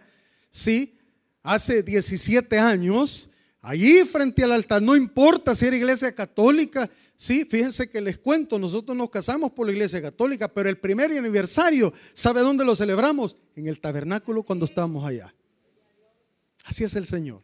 sí, 0.52 0.96
hace 1.42 1.82
17 1.82 2.60
años, 2.60 3.32
allí 3.64 4.04
frente 4.06 4.44
al 4.44 4.52
altar, 4.52 4.80
no 4.84 4.96
importa 4.96 5.56
si 5.56 5.66
era 5.66 5.76
iglesia 5.76 6.14
católica, 6.14 6.88
sí, 7.16 7.46
fíjense 7.46 7.90
que 7.90 8.00
les 8.00 8.20
cuento, 8.20 8.60
nosotros 8.60 8.96
nos 8.96 9.10
casamos 9.10 9.50
por 9.54 9.66
la 9.66 9.72
iglesia 9.72 10.00
católica, 10.00 10.48
pero 10.48 10.70
el 10.70 10.78
primer 10.78 11.12
aniversario, 11.14 11.92
¿sabe 12.14 12.42
dónde 12.42 12.64
lo 12.64 12.76
celebramos? 12.76 13.38
En 13.56 13.66
el 13.66 13.80
tabernáculo 13.80 14.44
cuando 14.44 14.66
estábamos 14.66 15.04
allá. 15.04 15.34
Así 16.64 16.84
es 16.84 16.96
el 16.96 17.06
Señor 17.06 17.42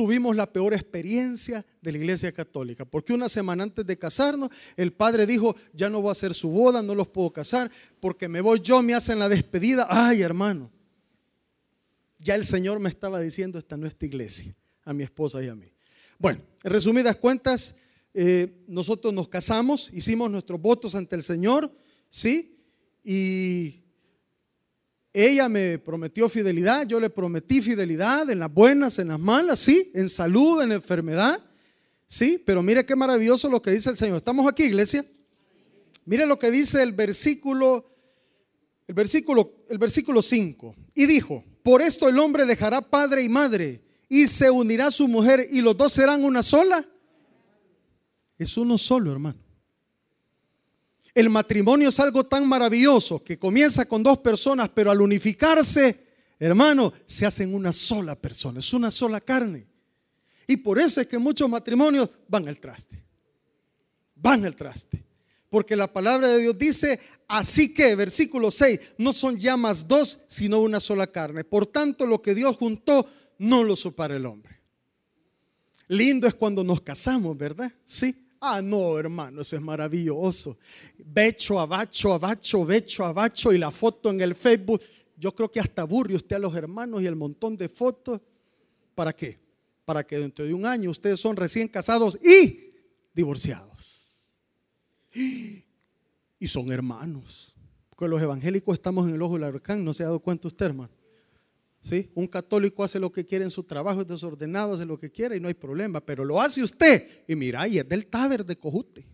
tuvimos 0.00 0.34
la 0.34 0.50
peor 0.50 0.72
experiencia 0.72 1.62
de 1.82 1.92
la 1.92 1.98
iglesia 1.98 2.32
católica, 2.32 2.86
porque 2.86 3.12
una 3.12 3.28
semana 3.28 3.64
antes 3.64 3.84
de 3.84 3.98
casarnos, 3.98 4.48
el 4.74 4.94
padre 4.94 5.26
dijo, 5.26 5.54
ya 5.74 5.90
no 5.90 6.00
voy 6.00 6.08
a 6.08 6.12
hacer 6.12 6.32
su 6.32 6.48
boda, 6.48 6.82
no 6.82 6.94
los 6.94 7.08
puedo 7.08 7.30
casar, 7.30 7.70
porque 8.00 8.26
me 8.26 8.40
voy 8.40 8.60
yo, 8.60 8.80
me 8.80 8.94
hacen 8.94 9.18
la 9.18 9.28
despedida. 9.28 9.86
Ay, 9.90 10.22
hermano, 10.22 10.70
ya 12.18 12.34
el 12.34 12.46
Señor 12.46 12.80
me 12.80 12.88
estaba 12.88 13.20
diciendo, 13.20 13.58
esta 13.58 13.76
no 13.76 13.84
es 13.84 13.92
esta 13.92 14.06
iglesia, 14.06 14.56
a 14.86 14.94
mi 14.94 15.02
esposa 15.02 15.44
y 15.44 15.48
a 15.48 15.54
mí. 15.54 15.70
Bueno, 16.18 16.40
en 16.64 16.70
resumidas 16.70 17.16
cuentas, 17.16 17.76
eh, 18.14 18.64
nosotros 18.68 19.12
nos 19.12 19.28
casamos, 19.28 19.90
hicimos 19.92 20.30
nuestros 20.30 20.58
votos 20.62 20.94
ante 20.94 21.14
el 21.14 21.22
Señor, 21.22 21.70
¿sí? 22.08 22.56
Y 23.04 23.79
ella 25.12 25.48
me 25.48 25.78
prometió 25.78 26.28
fidelidad, 26.28 26.86
yo 26.86 27.00
le 27.00 27.10
prometí 27.10 27.62
fidelidad 27.62 28.30
en 28.30 28.38
las 28.38 28.52
buenas, 28.52 28.98
en 28.98 29.08
las 29.08 29.18
malas, 29.18 29.58
sí, 29.58 29.90
en 29.94 30.08
salud, 30.08 30.62
en 30.62 30.72
enfermedad, 30.72 31.40
sí, 32.06 32.40
pero 32.44 32.62
mire 32.62 32.86
qué 32.86 32.94
maravilloso 32.94 33.48
lo 33.48 33.60
que 33.60 33.72
dice 33.72 33.90
el 33.90 33.96
Señor. 33.96 34.18
¿Estamos 34.18 34.48
aquí, 34.48 34.64
iglesia? 34.64 35.04
Mire 36.04 36.26
lo 36.26 36.38
que 36.38 36.50
dice 36.50 36.82
el 36.82 36.92
versículo 36.92 37.86
el 38.86 38.94
versículo 38.94 39.64
el 39.68 39.78
versículo 39.78 40.22
5. 40.22 40.74
Y 40.94 41.06
dijo, 41.06 41.44
"Por 41.62 41.82
esto 41.82 42.08
el 42.08 42.18
hombre 42.18 42.44
dejará 42.44 42.80
padre 42.80 43.22
y 43.22 43.28
madre 43.28 43.80
y 44.08 44.26
se 44.26 44.50
unirá 44.50 44.88
a 44.88 44.90
su 44.90 45.06
mujer 45.06 45.46
y 45.50 45.60
los 45.60 45.76
dos 45.76 45.92
serán 45.92 46.24
una 46.24 46.42
sola." 46.42 46.84
Es 48.38 48.56
uno 48.56 48.78
solo, 48.78 49.12
hermano. 49.12 49.38
El 51.14 51.28
matrimonio 51.30 51.88
es 51.88 51.98
algo 51.98 52.24
tan 52.24 52.46
maravilloso 52.46 53.22
que 53.22 53.38
comienza 53.38 53.86
con 53.86 54.02
dos 54.02 54.18
personas, 54.18 54.68
pero 54.68 54.90
al 54.90 55.00
unificarse, 55.00 56.06
hermano, 56.38 56.92
se 57.06 57.26
hacen 57.26 57.54
una 57.54 57.72
sola 57.72 58.14
persona, 58.14 58.60
es 58.60 58.72
una 58.72 58.90
sola 58.90 59.20
carne. 59.20 59.66
Y 60.46 60.56
por 60.56 60.78
eso 60.78 61.00
es 61.00 61.06
que 61.06 61.18
muchos 61.18 61.48
matrimonios 61.48 62.08
van 62.28 62.48
al 62.48 62.58
traste. 62.58 63.02
Van 64.14 64.44
al 64.44 64.56
traste. 64.56 65.04
Porque 65.48 65.74
la 65.74 65.92
palabra 65.92 66.28
de 66.28 66.38
Dios 66.38 66.56
dice, 66.56 67.00
así 67.26 67.74
que, 67.74 67.94
versículo 67.96 68.50
6, 68.50 68.94
no 68.98 69.12
son 69.12 69.36
ya 69.36 69.56
más 69.56 69.86
dos, 69.86 70.20
sino 70.28 70.60
una 70.60 70.78
sola 70.78 71.08
carne. 71.08 71.42
Por 71.42 71.66
tanto, 71.66 72.06
lo 72.06 72.22
que 72.22 72.34
Dios 72.34 72.56
juntó, 72.56 73.08
no 73.38 73.64
lo 73.64 73.74
supara 73.74 74.16
el 74.16 74.26
hombre. 74.26 74.60
Lindo 75.88 76.28
es 76.28 76.34
cuando 76.34 76.62
nos 76.62 76.80
casamos, 76.80 77.36
¿verdad? 77.36 77.72
Sí. 77.84 78.14
Ah, 78.40 78.62
no, 78.62 78.98
hermano, 78.98 79.42
eso 79.42 79.54
es 79.54 79.62
maravilloso. 79.62 80.56
Becho, 80.96 81.60
abacho, 81.60 82.14
abacho, 82.14 82.64
becho, 82.64 83.04
abacho 83.04 83.52
y 83.52 83.58
la 83.58 83.70
foto 83.70 84.08
en 84.08 84.20
el 84.22 84.34
Facebook. 84.34 84.80
Yo 85.16 85.34
creo 85.34 85.50
que 85.50 85.60
hasta 85.60 85.82
aburre 85.82 86.14
usted 86.14 86.36
a 86.36 86.38
los 86.38 86.56
hermanos 86.56 87.02
y 87.02 87.06
el 87.06 87.16
montón 87.16 87.58
de 87.58 87.68
fotos. 87.68 88.20
¿Para 88.94 89.12
qué? 89.12 89.38
Para 89.84 90.06
que 90.06 90.18
dentro 90.18 90.46
de 90.46 90.54
un 90.54 90.64
año 90.64 90.90
ustedes 90.90 91.20
son 91.20 91.36
recién 91.36 91.68
casados 91.68 92.18
y 92.22 92.72
divorciados. 93.12 94.40
Y 95.12 96.48
son 96.48 96.72
hermanos. 96.72 97.54
Porque 97.90 98.08
los 98.08 98.22
evangélicos 98.22 98.72
estamos 98.72 99.06
en 99.06 99.16
el 99.16 99.20
ojo 99.20 99.34
del 99.34 99.50
huracán, 99.50 99.84
¿no 99.84 99.92
se 99.92 100.02
ha 100.02 100.06
dado 100.06 100.20
cuenta 100.20 100.48
usted, 100.48 100.64
hermano? 100.64 100.99
¿Sí? 101.82 102.10
Un 102.14 102.26
católico 102.26 102.84
hace 102.84 103.00
lo 103.00 103.10
que 103.10 103.24
quiere 103.24 103.44
en 103.44 103.50
su 103.50 103.64
trabajo, 103.64 104.02
es 104.02 104.06
desordenado, 104.06 104.74
hace 104.74 104.84
lo 104.84 104.98
que 104.98 105.10
quiere 105.10 105.36
y 105.36 105.40
no 105.40 105.48
hay 105.48 105.54
problema, 105.54 106.00
pero 106.00 106.24
lo 106.24 106.40
hace 106.40 106.62
usted 106.62 107.24
y 107.26 107.34
mira, 107.34 107.66
y 107.66 107.78
es 107.78 107.88
del 107.88 108.06
taber 108.06 108.44
de 108.44 108.56
Cojute. 108.56 109.06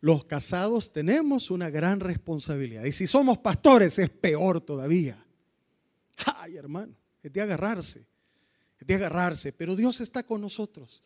Los 0.00 0.26
casados 0.26 0.92
tenemos 0.92 1.50
una 1.50 1.70
gran 1.70 1.98
responsabilidad 1.98 2.84
y 2.84 2.92
si 2.92 3.06
somos 3.06 3.38
pastores 3.38 3.98
es 3.98 4.10
peor 4.10 4.60
todavía. 4.60 5.24
Ay, 6.36 6.58
hermano, 6.58 6.94
es 7.22 7.32
de 7.32 7.40
agarrarse, 7.40 8.06
es 8.78 8.86
de 8.86 8.94
agarrarse, 8.94 9.50
pero 9.50 9.74
Dios 9.74 10.02
está 10.02 10.22
con 10.22 10.42
nosotros. 10.42 11.02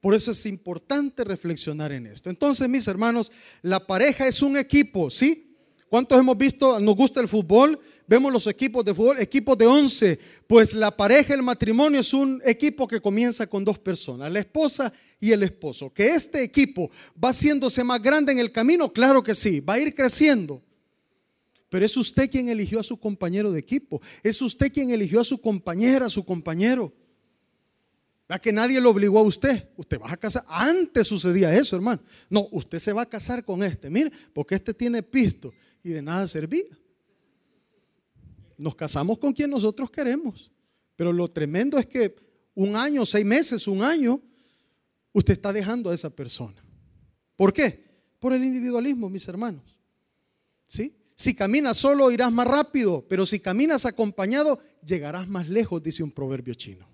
Por 0.00 0.14
eso 0.14 0.30
es 0.30 0.46
importante 0.46 1.24
reflexionar 1.24 1.92
en 1.92 2.06
esto. 2.06 2.30
Entonces, 2.30 2.68
mis 2.70 2.88
hermanos, 2.88 3.30
la 3.60 3.86
pareja 3.86 4.26
es 4.26 4.40
un 4.40 4.56
equipo, 4.56 5.10
¿sí? 5.10 5.51
¿Cuántos 5.92 6.18
hemos 6.18 6.38
visto, 6.38 6.80
nos 6.80 6.96
gusta 6.96 7.20
el 7.20 7.28
fútbol? 7.28 7.78
Vemos 8.06 8.32
los 8.32 8.46
equipos 8.46 8.82
de 8.82 8.94
fútbol, 8.94 9.18
equipos 9.18 9.58
de 9.58 9.66
11. 9.66 10.18
Pues 10.46 10.72
la 10.72 10.90
pareja, 10.90 11.34
el 11.34 11.42
matrimonio 11.42 12.00
es 12.00 12.14
un 12.14 12.40
equipo 12.46 12.88
que 12.88 12.98
comienza 12.98 13.46
con 13.46 13.62
dos 13.62 13.78
personas, 13.78 14.32
la 14.32 14.38
esposa 14.38 14.90
y 15.20 15.32
el 15.32 15.42
esposo. 15.42 15.92
Que 15.92 16.14
este 16.14 16.42
equipo 16.42 16.90
va 17.22 17.28
haciéndose 17.28 17.84
más 17.84 18.00
grande 18.00 18.32
en 18.32 18.38
el 18.38 18.50
camino, 18.50 18.90
claro 18.90 19.22
que 19.22 19.34
sí, 19.34 19.60
va 19.60 19.74
a 19.74 19.80
ir 19.80 19.94
creciendo. 19.94 20.62
Pero 21.68 21.84
es 21.84 21.94
usted 21.94 22.30
quien 22.30 22.48
eligió 22.48 22.80
a 22.80 22.84
su 22.84 22.98
compañero 22.98 23.52
de 23.52 23.60
equipo. 23.60 24.00
Es 24.22 24.40
usted 24.40 24.72
quien 24.72 24.88
eligió 24.92 25.20
a 25.20 25.24
su 25.24 25.42
compañera, 25.42 26.06
a 26.06 26.08
su 26.08 26.24
compañero. 26.24 26.90
A 28.28 28.38
que 28.38 28.50
nadie 28.50 28.80
lo 28.80 28.88
obligó 28.88 29.18
a 29.18 29.24
usted. 29.24 29.68
Usted 29.76 30.00
va 30.00 30.10
a 30.10 30.16
casar. 30.16 30.42
Antes 30.48 31.06
sucedía 31.06 31.52
eso, 31.52 31.76
hermano. 31.76 32.00
No, 32.30 32.48
usted 32.50 32.78
se 32.78 32.94
va 32.94 33.02
a 33.02 33.06
casar 33.10 33.44
con 33.44 33.62
este. 33.62 33.90
Mire, 33.90 34.10
porque 34.32 34.54
este 34.54 34.72
tiene 34.72 35.02
pisto 35.02 35.52
y 35.82 35.90
de 35.90 36.02
nada 36.02 36.26
servía. 36.26 36.64
Nos 38.58 38.74
casamos 38.74 39.18
con 39.18 39.32
quien 39.32 39.50
nosotros 39.50 39.90
queremos. 39.90 40.52
Pero 40.96 41.12
lo 41.12 41.28
tremendo 41.28 41.78
es 41.78 41.86
que 41.86 42.14
un 42.54 42.76
año, 42.76 43.04
seis 43.04 43.24
meses, 43.24 43.66
un 43.66 43.82
año, 43.82 44.20
usted 45.12 45.32
está 45.32 45.52
dejando 45.52 45.90
a 45.90 45.94
esa 45.94 46.10
persona. 46.10 46.62
¿Por 47.36 47.52
qué? 47.52 47.84
Por 48.20 48.32
el 48.32 48.44
individualismo, 48.44 49.08
mis 49.08 49.26
hermanos. 49.26 49.78
¿Sí? 50.64 50.94
Si 51.14 51.34
caminas 51.34 51.76
solo 51.76 52.10
irás 52.10 52.32
más 52.32 52.46
rápido, 52.46 53.04
pero 53.08 53.26
si 53.26 53.40
caminas 53.40 53.84
acompañado 53.84 54.60
llegarás 54.84 55.28
más 55.28 55.48
lejos, 55.48 55.82
dice 55.82 56.02
un 56.02 56.10
proverbio 56.10 56.54
chino. 56.54 56.88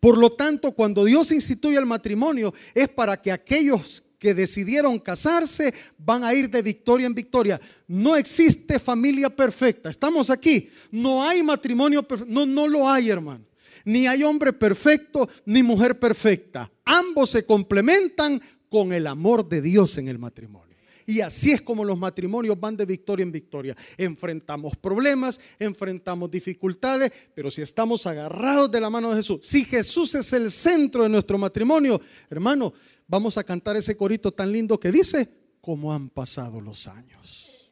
Por 0.00 0.18
lo 0.18 0.32
tanto, 0.32 0.72
cuando 0.72 1.04
Dios 1.04 1.30
instituye 1.32 1.76
el 1.76 1.86
matrimonio 1.86 2.52
es 2.74 2.88
para 2.88 3.20
que 3.20 3.30
aquellos 3.30 4.02
que 4.22 4.34
decidieron 4.34 5.00
casarse 5.00 5.74
van 5.98 6.22
a 6.22 6.32
ir 6.32 6.48
de 6.48 6.62
victoria 6.62 7.08
en 7.08 7.14
victoria. 7.14 7.60
No 7.88 8.16
existe 8.16 8.78
familia 8.78 9.28
perfecta. 9.28 9.90
Estamos 9.90 10.30
aquí. 10.30 10.70
No 10.92 11.24
hay 11.24 11.42
matrimonio 11.42 12.06
perfecto. 12.06 12.32
No, 12.32 12.46
no 12.46 12.68
lo 12.68 12.88
hay, 12.88 13.10
hermano. 13.10 13.44
Ni 13.84 14.06
hay 14.06 14.22
hombre 14.22 14.52
perfecto 14.52 15.28
ni 15.44 15.64
mujer 15.64 15.98
perfecta. 15.98 16.70
Ambos 16.84 17.30
se 17.30 17.44
complementan 17.44 18.40
con 18.68 18.92
el 18.92 19.08
amor 19.08 19.48
de 19.48 19.60
Dios 19.60 19.98
en 19.98 20.06
el 20.06 20.20
matrimonio. 20.20 20.71
Y 21.06 21.20
así 21.20 21.52
es 21.52 21.62
como 21.62 21.84
los 21.84 21.98
matrimonios 21.98 22.58
van 22.58 22.76
de 22.76 22.86
victoria 22.86 23.22
en 23.22 23.32
victoria. 23.32 23.76
Enfrentamos 23.96 24.76
problemas, 24.76 25.40
enfrentamos 25.58 26.30
dificultades, 26.30 27.12
pero 27.34 27.50
si 27.50 27.62
estamos 27.62 28.06
agarrados 28.06 28.70
de 28.70 28.80
la 28.80 28.90
mano 28.90 29.10
de 29.10 29.16
Jesús, 29.16 29.40
si 29.42 29.64
Jesús 29.64 30.14
es 30.14 30.32
el 30.32 30.50
centro 30.50 31.02
de 31.04 31.08
nuestro 31.08 31.38
matrimonio, 31.38 32.00
hermano, 32.30 32.72
vamos 33.06 33.36
a 33.38 33.44
cantar 33.44 33.76
ese 33.76 33.96
corito 33.96 34.32
tan 34.32 34.50
lindo 34.52 34.78
que 34.78 34.90
dice, 34.90 35.28
cómo 35.62 35.94
han 35.94 36.10
pasado 36.10 36.60
los 36.60 36.86
años. 36.88 37.70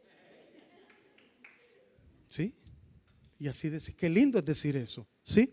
¿Sí? 2.29 2.55
Y 3.39 3.49
así 3.49 3.69
decir, 3.69 3.97
qué 3.97 4.09
lindo 4.09 4.39
es 4.39 4.45
decir 4.45 4.77
eso. 4.77 5.07
¿Sí? 5.23 5.53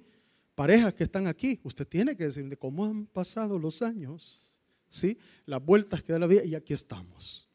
Parejas 0.55 0.93
que 0.93 1.03
están 1.03 1.27
aquí, 1.27 1.59
usted 1.63 1.87
tiene 1.87 2.15
que 2.15 2.25
decir, 2.25 2.57
cómo 2.57 2.85
han 2.85 3.07
pasado 3.07 3.57
los 3.57 3.81
años. 3.81 4.61
¿Sí? 4.87 5.17
Las 5.45 5.63
vueltas 5.65 6.03
que 6.03 6.13
da 6.13 6.19
la 6.19 6.27
vida 6.27 6.45
y 6.45 6.55
aquí 6.55 6.73
estamos. 6.73 7.46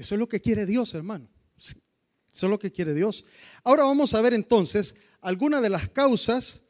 Eso 0.00 0.14
es 0.14 0.18
lo 0.18 0.28
que 0.28 0.40
quiere 0.40 0.66
Dios, 0.66 0.94
hermano. 0.94 1.28
Eso 1.58 2.46
es 2.46 2.50
lo 2.50 2.58
que 2.58 2.72
quiere 2.72 2.94
Dios. 2.94 3.24
Ahora 3.64 3.84
vamos 3.84 4.14
a 4.14 4.20
ver 4.20 4.34
entonces 4.34 4.94
algunas 5.20 5.60
de 5.62 5.68
las 5.68 5.88
causas 5.88 6.62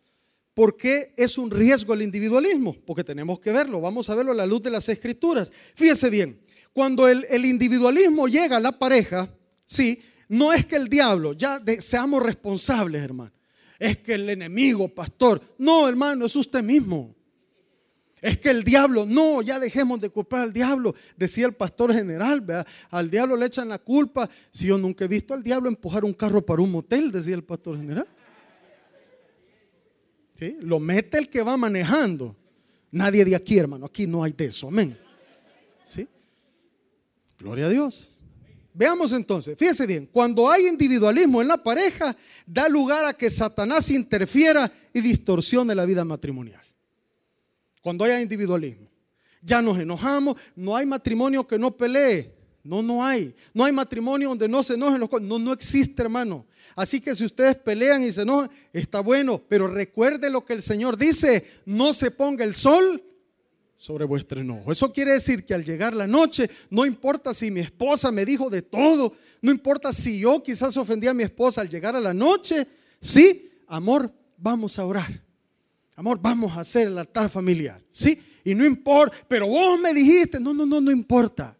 ¿Por 0.54 0.76
qué 0.76 1.14
es 1.16 1.38
un 1.38 1.50
riesgo 1.50 1.94
el 1.94 2.02
individualismo? 2.02 2.76
Porque 2.84 3.04
tenemos 3.04 3.40
que 3.40 3.52
verlo, 3.52 3.80
vamos 3.80 4.10
a 4.10 4.14
verlo 4.14 4.32
a 4.32 4.34
la 4.34 4.46
luz 4.46 4.62
de 4.62 4.70
las 4.70 4.88
escrituras. 4.88 5.52
Fíjese 5.74 6.10
bien, 6.10 6.40
cuando 6.72 7.08
el, 7.08 7.44
individualismo 7.44 8.28
llega 8.28 8.56
a 8.56 8.60
la 8.60 8.78
pareja, 8.78 9.32
sí, 9.64 10.00
no 10.28 10.52
es 10.52 10.66
que 10.66 10.76
el 10.76 10.88
diablo, 10.88 11.32
ya 11.32 11.62
seamos 11.78 12.22
responsables, 12.22 13.00
hermano. 13.00 13.32
Es 13.78 13.98
que 13.98 14.14
el 14.14 14.28
enemigo, 14.28 14.88
pastor. 14.88 15.40
No, 15.56 15.88
hermano, 15.88 16.26
es 16.26 16.36
usted 16.36 16.62
mismo. 16.62 17.16
Es 18.20 18.38
que 18.38 18.50
el 18.50 18.64
diablo, 18.64 19.06
no, 19.06 19.40
ya 19.40 19.58
dejemos 19.58 20.00
de 20.00 20.10
culpar 20.10 20.42
al 20.42 20.52
diablo, 20.52 20.94
decía 21.16 21.46
el 21.46 21.54
pastor 21.54 21.94
general, 21.94 22.40
¿verdad? 22.42 22.66
al 22.90 23.10
diablo 23.10 23.34
le 23.34 23.46
echan 23.46 23.68
la 23.68 23.78
culpa. 23.78 24.28
Si 24.50 24.66
yo 24.66 24.76
nunca 24.76 25.04
he 25.04 25.08
visto 25.08 25.32
al 25.32 25.42
diablo 25.42 25.68
empujar 25.68 26.04
un 26.04 26.12
carro 26.12 26.44
para 26.44 26.60
un 26.60 26.70
motel, 26.70 27.10
decía 27.10 27.34
el 27.34 27.44
pastor 27.44 27.78
general. 27.78 28.06
¿Sí? 30.38 30.56
Lo 30.60 30.78
mete 30.80 31.18
el 31.18 31.28
que 31.28 31.42
va 31.42 31.56
manejando. 31.56 32.36
Nadie 32.90 33.24
de 33.24 33.36
aquí, 33.36 33.58
hermano, 33.58 33.86
aquí 33.86 34.06
no 34.06 34.22
hay 34.22 34.32
de 34.32 34.46
eso, 34.46 34.68
amén. 34.68 34.98
¿Sí? 35.82 36.06
Gloria 37.38 37.66
a 37.66 37.68
Dios. 37.68 38.10
Veamos 38.72 39.12
entonces, 39.12 39.58
fíjese 39.58 39.86
bien, 39.86 40.08
cuando 40.12 40.50
hay 40.50 40.66
individualismo 40.66 41.42
en 41.42 41.48
la 41.48 41.62
pareja, 41.62 42.16
da 42.46 42.68
lugar 42.68 43.04
a 43.04 43.14
que 43.14 43.28
Satanás 43.28 43.90
interfiera 43.90 44.70
y 44.92 45.00
distorsione 45.00 45.74
la 45.74 45.84
vida 45.84 46.04
matrimonial. 46.04 46.69
Cuando 47.80 48.04
haya 48.04 48.20
individualismo. 48.20 48.88
Ya 49.42 49.62
nos 49.62 49.78
enojamos, 49.78 50.36
no 50.54 50.76
hay 50.76 50.84
matrimonio 50.84 51.46
que 51.46 51.58
no 51.58 51.76
pelee. 51.76 52.34
No, 52.62 52.82
no 52.82 53.02
hay. 53.02 53.34
No 53.54 53.64
hay 53.64 53.72
matrimonio 53.72 54.28
donde 54.28 54.48
no 54.48 54.62
se 54.62 54.74
enojen 54.74 55.00
los 55.00 55.10
No, 55.22 55.38
no 55.38 55.52
existe, 55.52 56.02
hermano. 56.02 56.46
Así 56.76 57.00
que 57.00 57.14
si 57.14 57.24
ustedes 57.24 57.56
pelean 57.56 58.02
y 58.02 58.12
se 58.12 58.22
enojan, 58.22 58.50
está 58.72 59.00
bueno. 59.00 59.42
Pero 59.48 59.66
recuerde 59.66 60.28
lo 60.28 60.42
que 60.42 60.52
el 60.52 60.62
Señor 60.62 60.96
dice: 60.98 61.44
no 61.64 61.94
se 61.94 62.10
ponga 62.10 62.44
el 62.44 62.54
sol 62.54 63.02
sobre 63.74 64.04
vuestro 64.04 64.42
enojo. 64.42 64.70
Eso 64.70 64.92
quiere 64.92 65.14
decir 65.14 65.46
que 65.46 65.54
al 65.54 65.64
llegar 65.64 65.94
la 65.94 66.06
noche, 66.06 66.50
no 66.68 66.84
importa 66.84 67.32
si 67.32 67.50
mi 67.50 67.60
esposa 67.60 68.12
me 68.12 68.26
dijo 68.26 68.50
de 68.50 68.60
todo, 68.60 69.14
no 69.40 69.50
importa 69.50 69.90
si 69.90 70.18
yo 70.18 70.42
quizás 70.42 70.76
ofendí 70.76 71.06
a 71.06 71.14
mi 71.14 71.22
esposa 71.22 71.62
al 71.62 71.70
llegar 71.70 71.96
a 71.96 72.00
la 72.00 72.12
noche, 72.12 72.66
sí, 73.00 73.50
amor, 73.66 74.12
vamos 74.36 74.78
a 74.78 74.84
orar. 74.84 75.22
Amor, 76.00 76.18
vamos 76.18 76.56
a 76.56 76.60
hacer 76.60 76.86
el 76.86 76.96
altar 76.96 77.28
familiar. 77.28 77.78
¿Sí? 77.90 78.18
Y 78.42 78.54
no 78.54 78.64
importa, 78.64 79.14
pero 79.28 79.46
vos 79.46 79.78
me 79.78 79.92
dijiste, 79.92 80.40
no, 80.40 80.54
no, 80.54 80.64
no, 80.64 80.80
no 80.80 80.90
importa. 80.90 81.54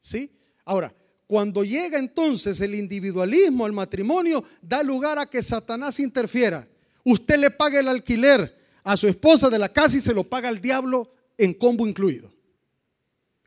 ¿Sí? 0.00 0.28
Ahora, 0.64 0.92
cuando 1.28 1.62
llega 1.62 1.96
entonces 1.96 2.60
el 2.60 2.74
individualismo 2.74 3.66
al 3.66 3.72
matrimonio, 3.72 4.42
da 4.60 4.82
lugar 4.82 5.16
a 5.20 5.26
que 5.26 5.44
Satanás 5.44 6.00
interfiera. 6.00 6.66
Usted 7.04 7.38
le 7.38 7.52
paga 7.52 7.78
el 7.78 7.86
alquiler 7.86 8.52
a 8.82 8.96
su 8.96 9.06
esposa 9.06 9.48
de 9.48 9.60
la 9.60 9.68
casa 9.68 9.98
y 9.98 10.00
se 10.00 10.12
lo 10.12 10.24
paga 10.24 10.48
al 10.48 10.60
diablo 10.60 11.12
en 11.38 11.54
combo 11.54 11.86
incluido. 11.86 12.32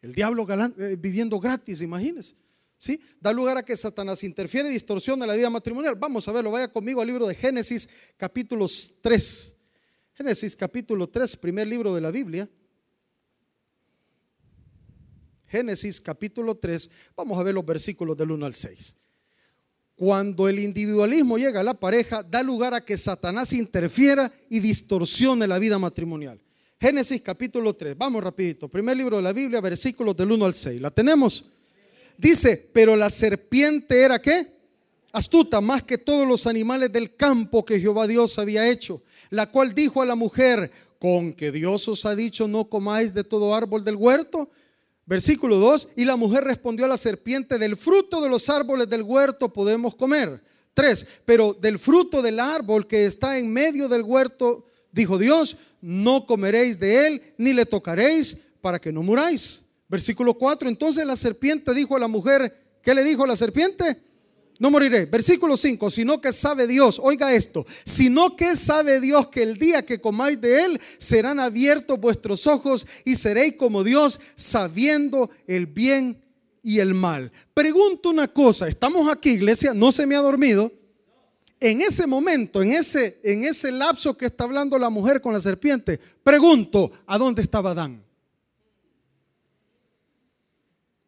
El 0.01 0.13
diablo 0.13 0.47
eh, 0.77 0.95
viviendo 0.97 1.41
gratis, 1.41 1.81
imagínese. 1.81 2.37
¿Sí? 2.77 3.01
Da 3.19 3.33
lugar 3.33 3.57
a 3.57 3.63
que 3.63 3.75
Satanás 3.75 4.23
interfiere 4.23 4.69
y 4.69 4.71
distorsiona 4.71 5.27
la 5.27 5.35
vida 5.35 5.49
matrimonial. 5.49 5.95
Vamos 5.95 6.25
a 6.29 6.31
verlo, 6.31 6.51
vaya 6.51 6.69
conmigo 6.71 7.01
al 7.01 7.07
libro 7.07 7.27
de 7.27 7.35
Génesis, 7.35 7.89
capítulo 8.15 8.65
3. 9.01 9.55
Génesis 10.15 10.55
capítulo 10.55 11.09
3, 11.09 11.35
primer 11.37 11.67
libro 11.67 11.93
de 11.93 12.01
la 12.01 12.11
Biblia. 12.11 12.47
Génesis 15.47 15.99
capítulo 15.99 16.55
3, 16.55 16.89
vamos 17.15 17.39
a 17.39 17.43
ver 17.43 17.55
los 17.55 17.65
versículos 17.65 18.15
del 18.15 18.31
1 18.31 18.45
al 18.45 18.53
6. 18.53 18.95
Cuando 19.95 20.47
el 20.47 20.59
individualismo 20.59 21.37
llega 21.37 21.59
a 21.59 21.63
la 21.63 21.79
pareja, 21.79 22.23
da 22.23 22.43
lugar 22.43 22.73
a 22.73 22.85
que 22.85 22.97
Satanás 22.97 23.53
interfiera 23.53 24.31
y 24.49 24.59
distorsione 24.59 25.47
la 25.47 25.59
vida 25.59 25.79
matrimonial. 25.79 26.39
Génesis 26.79 27.21
capítulo 27.21 27.75
3, 27.75 27.97
vamos 27.97 28.23
rapidito, 28.23 28.69
primer 28.69 28.97
libro 28.97 29.17
de 29.17 29.23
la 29.23 29.33
Biblia, 29.33 29.61
versículos 29.61 30.15
del 30.15 30.31
1 30.31 30.45
al 30.45 30.53
6. 30.53 30.81
¿La 30.81 30.91
tenemos? 30.91 31.45
Dice, 32.17 32.69
pero 32.71 32.95
la 32.95 33.09
serpiente 33.09 33.99
era 33.99 34.21
qué? 34.21 34.62
Astuta 35.13 35.61
más 35.61 35.83
que 35.83 35.97
todos 35.97 36.27
los 36.27 36.45
animales 36.45 36.91
del 36.91 37.15
campo 37.15 37.63
que 37.63 37.79
Jehová 37.79 38.07
Dios 38.07 38.37
había 38.37 38.67
hecho 38.67 39.01
la 39.33 39.49
cual 39.49 39.73
dijo 39.73 40.01
a 40.01 40.05
la 40.05 40.15
mujer, 40.15 40.71
con 40.99 41.33
que 41.33 41.51
Dios 41.51 41.87
os 41.87 42.05
ha 42.05 42.15
dicho 42.15 42.47
no 42.47 42.69
comáis 42.69 43.15
de 43.15 43.23
todo 43.23 43.55
árbol 43.55 43.83
del 43.83 43.95
huerto. 43.95 44.49
Versículo 45.07 45.57
2, 45.57 45.89
y 45.95 46.05
la 46.05 46.15
mujer 46.15 46.43
respondió 46.43 46.85
a 46.85 46.87
la 46.87 46.97
serpiente, 46.97 47.57
del 47.57 47.75
fruto 47.75 48.21
de 48.21 48.29
los 48.29 48.47
árboles 48.47 48.87
del 48.87 49.01
huerto 49.01 49.51
podemos 49.51 49.95
comer. 49.95 50.41
3, 50.75 51.05
pero 51.25 51.53
del 51.53 51.79
fruto 51.79 52.21
del 52.21 52.39
árbol 52.39 52.85
que 52.85 53.05
está 53.05 53.39
en 53.39 53.51
medio 53.51 53.89
del 53.89 54.03
huerto, 54.03 54.67
dijo 54.91 55.17
Dios, 55.17 55.57
no 55.81 56.27
comeréis 56.27 56.79
de 56.79 57.07
él, 57.07 57.33
ni 57.37 57.53
le 57.53 57.65
tocaréis 57.65 58.37
para 58.61 58.79
que 58.79 58.93
no 58.93 59.01
muráis. 59.01 59.65
Versículo 59.89 60.35
4, 60.35 60.69
entonces 60.69 61.05
la 61.05 61.15
serpiente 61.15 61.73
dijo 61.73 61.95
a 61.95 61.99
la 61.99 62.07
mujer, 62.07 62.77
¿qué 62.83 62.93
le 62.93 63.03
dijo 63.03 63.25
la 63.25 63.35
serpiente? 63.35 63.99
No 64.59 64.71
moriré. 64.71 65.05
Versículo 65.05 65.57
5, 65.57 65.89
sino 65.89 66.21
que 66.21 66.31
sabe 66.31 66.67
Dios, 66.67 66.99
oiga 67.01 67.33
esto, 67.33 67.65
sino 67.85 68.35
que 68.35 68.55
sabe 68.55 68.99
Dios 68.99 69.27
que 69.29 69.43
el 69.43 69.57
día 69.57 69.85
que 69.85 69.99
comáis 69.99 70.39
de 70.39 70.63
él 70.63 70.81
serán 70.97 71.39
abiertos 71.39 71.99
vuestros 71.99 72.47
ojos 72.47 72.85
y 73.03 73.15
seréis 73.15 73.55
como 73.57 73.83
Dios 73.83 74.19
sabiendo 74.35 75.29
el 75.47 75.65
bien 75.65 76.21
y 76.61 76.79
el 76.79 76.93
mal. 76.93 77.31
Pregunto 77.53 78.09
una 78.09 78.27
cosa, 78.27 78.67
estamos 78.67 79.11
aquí 79.11 79.31
iglesia, 79.31 79.73
no 79.73 79.91
se 79.91 80.07
me 80.07 80.15
ha 80.15 80.21
dormido. 80.21 80.71
En 81.59 81.81
ese 81.81 82.05
momento, 82.05 82.61
en 82.61 82.73
ese, 82.73 83.19
en 83.23 83.45
ese 83.45 83.71
lapso 83.71 84.17
que 84.17 84.25
está 84.25 84.43
hablando 84.43 84.77
la 84.77 84.89
mujer 84.89 85.21
con 85.21 85.31
la 85.33 85.39
serpiente, 85.39 85.99
pregunto, 86.23 86.91
¿a 87.05 87.17
dónde 87.17 87.41
estaba 87.41 87.71
Adán? 87.71 88.03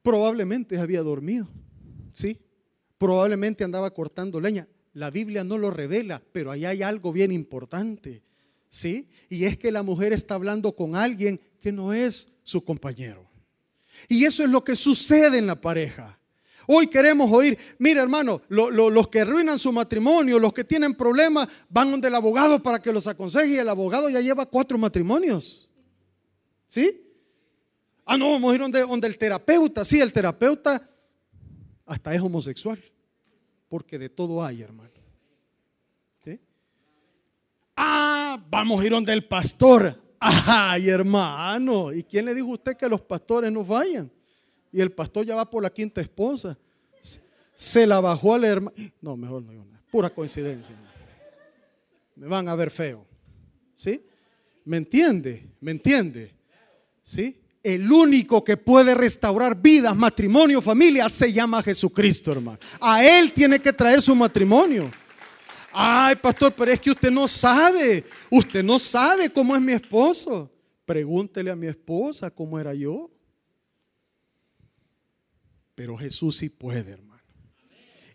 Probablemente 0.01 0.77
había 0.77 1.01
dormido, 1.01 1.47
¿sí? 2.13 2.39
Probablemente 3.05 3.63
andaba 3.63 3.91
cortando 3.91 4.41
leña. 4.41 4.67
La 4.93 5.11
Biblia 5.11 5.43
no 5.43 5.59
lo 5.59 5.69
revela, 5.69 6.23
pero 6.31 6.49
ahí 6.49 6.65
hay 6.65 6.81
algo 6.81 7.13
bien 7.13 7.31
importante. 7.31 8.23
¿Sí? 8.67 9.09
Y 9.29 9.45
es 9.45 9.57
que 9.57 9.71
la 9.71 9.83
mujer 9.83 10.11
está 10.11 10.33
hablando 10.33 10.75
con 10.75 10.95
alguien 10.95 11.39
que 11.61 11.71
no 11.71 11.93
es 11.93 12.29
su 12.41 12.65
compañero. 12.65 13.29
Y 14.09 14.25
eso 14.25 14.43
es 14.43 14.49
lo 14.49 14.63
que 14.63 14.75
sucede 14.75 15.37
en 15.37 15.45
la 15.45 15.61
pareja. 15.61 16.19
Hoy 16.65 16.87
queremos 16.87 17.31
oír, 17.31 17.59
mira 17.77 18.01
hermano, 18.01 18.41
los 18.49 19.07
que 19.09 19.19
arruinan 19.19 19.59
su 19.59 19.71
matrimonio, 19.71 20.39
los 20.39 20.51
que 20.51 20.63
tienen 20.63 20.95
problemas, 20.95 21.47
van 21.69 21.91
donde 21.91 22.07
el 22.07 22.15
abogado 22.15 22.63
para 22.63 22.81
que 22.81 22.91
los 22.91 23.05
aconseje 23.05 23.49
y 23.49 23.57
el 23.57 23.69
abogado 23.69 24.09
ya 24.09 24.19
lleva 24.19 24.47
cuatro 24.47 24.79
matrimonios. 24.79 25.69
¿Sí? 26.65 27.03
Ah, 28.03 28.17
no, 28.17 28.31
vamos 28.31 28.51
a 28.51 28.55
ir 28.55 28.61
donde, 28.61 28.81
donde 28.81 29.07
el 29.07 29.15
terapeuta. 29.19 29.85
Sí, 29.85 30.01
el 30.01 30.11
terapeuta 30.11 30.89
hasta 31.85 32.13
es 32.13 32.21
homosexual, 32.21 32.83
porque 33.67 33.97
de 33.97 34.09
todo 34.09 34.43
hay, 34.43 34.61
hermano. 34.61 34.95
Ah, 37.75 38.41
vamos 38.49 38.81
a 38.81 38.85
ir 38.85 38.91
donde 38.91 39.13
el 39.13 39.25
pastor. 39.25 40.01
Ay, 40.19 40.89
hermano, 40.89 41.91
¿y 41.93 42.03
quién 42.03 42.25
le 42.25 42.33
dijo 42.33 42.49
a 42.49 42.53
usted 42.53 42.77
que 42.77 42.87
los 42.87 43.01
pastores 43.01 43.51
no 43.51 43.63
vayan? 43.63 44.09
Y 44.71 44.81
el 44.81 44.91
pastor 44.91 45.25
ya 45.25 45.35
va 45.35 45.49
por 45.49 45.61
la 45.61 45.69
quinta 45.69 46.01
esposa. 46.01 46.57
Se 47.53 47.85
la 47.85 47.99
bajó 47.99 48.33
al 48.33 48.43
hermano. 48.43 48.75
No, 49.01 49.15
mejor 49.15 49.43
no, 49.43 49.65
pura 49.91 50.09
coincidencia. 50.09 50.75
Me 52.15 52.27
van 52.27 52.47
a 52.47 52.55
ver 52.55 52.71
feo. 52.71 53.05
¿Sí? 53.73 54.05
¿Me 54.63 54.77
entiende? 54.77 55.49
¿Me 55.59 55.71
entiende? 55.71 56.33
¿Sí? 57.03 57.41
El 57.65 57.91
único 57.91 58.43
que 58.43 58.57
puede 58.57 58.93
restaurar 58.93 59.59
vidas, 59.59 59.95
matrimonio, 59.95 60.61
familia, 60.61 61.09
se 61.09 61.33
llama 61.33 61.63
Jesucristo, 61.63 62.31
hermano. 62.31 62.59
A 62.79 63.03
Él 63.03 63.33
tiene 63.33 63.59
que 63.59 63.73
traer 63.73 64.03
su 64.03 64.15
matrimonio. 64.15 64.91
Ay, 65.71 66.15
pastor, 66.15 66.53
pero 66.53 66.71
es 66.71 66.79
que 66.79 66.91
usted 66.91 67.09
no 67.09 67.27
sabe. 67.27 68.03
Usted 68.29 68.63
no 68.63 68.77
sabe 68.77 69.31
cómo 69.31 69.55
es 69.55 69.61
mi 69.63 69.71
esposo. 69.71 70.47
Pregúntele 70.85 71.49
a 71.49 71.55
mi 71.55 71.65
esposa 71.65 72.29
cómo 72.29 72.59
era 72.59 72.71
yo. 72.75 73.09
Pero 75.73 75.97
Jesús 75.97 76.37
sí 76.37 76.49
puede, 76.49 76.91
hermano. 76.91 77.14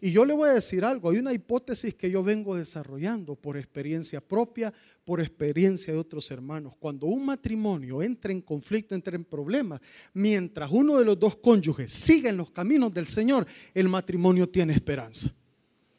Y 0.03 0.13
yo 0.13 0.25
le 0.25 0.33
voy 0.33 0.49
a 0.49 0.55
decir 0.55 0.83
algo, 0.83 1.11
hay 1.11 1.19
una 1.19 1.33
hipótesis 1.33 1.95
que 1.95 2.11
yo 2.11 2.23
vengo 2.23 2.57
desarrollando 2.57 3.35
por 3.35 3.59
experiencia 3.59 4.21
propia, 4.21 4.73
por 5.05 5.21
experiencia 5.21 5.93
de 5.93 5.99
otros 5.99 6.31
hermanos. 6.31 6.75
Cuando 6.79 7.07
un 7.07 7.27
matrimonio 7.27 8.03
entra 8.03 8.33
en 8.33 8.41
conflicto, 8.41 8.95
entra 8.95 9.15
en 9.15 9.25
problemas, 9.25 9.81
mientras 10.15 10.71
uno 10.71 10.99
de 10.99 11.05
los 11.05 11.19
dos 11.19 11.37
cónyuges 11.37 11.93
sigue 11.93 12.31
en 12.31 12.39
los 12.39 12.51
caminos 12.51 12.95
del 12.95 13.07
Señor, 13.07 13.47
el 13.75 13.89
matrimonio 13.89 14.49
tiene 14.49 14.73
esperanza. 14.73 15.35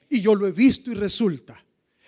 Y 0.09 0.19
yo 0.19 0.33
lo 0.33 0.47
he 0.47 0.51
visto 0.51 0.91
y 0.91 0.95
resulta. 0.95 1.63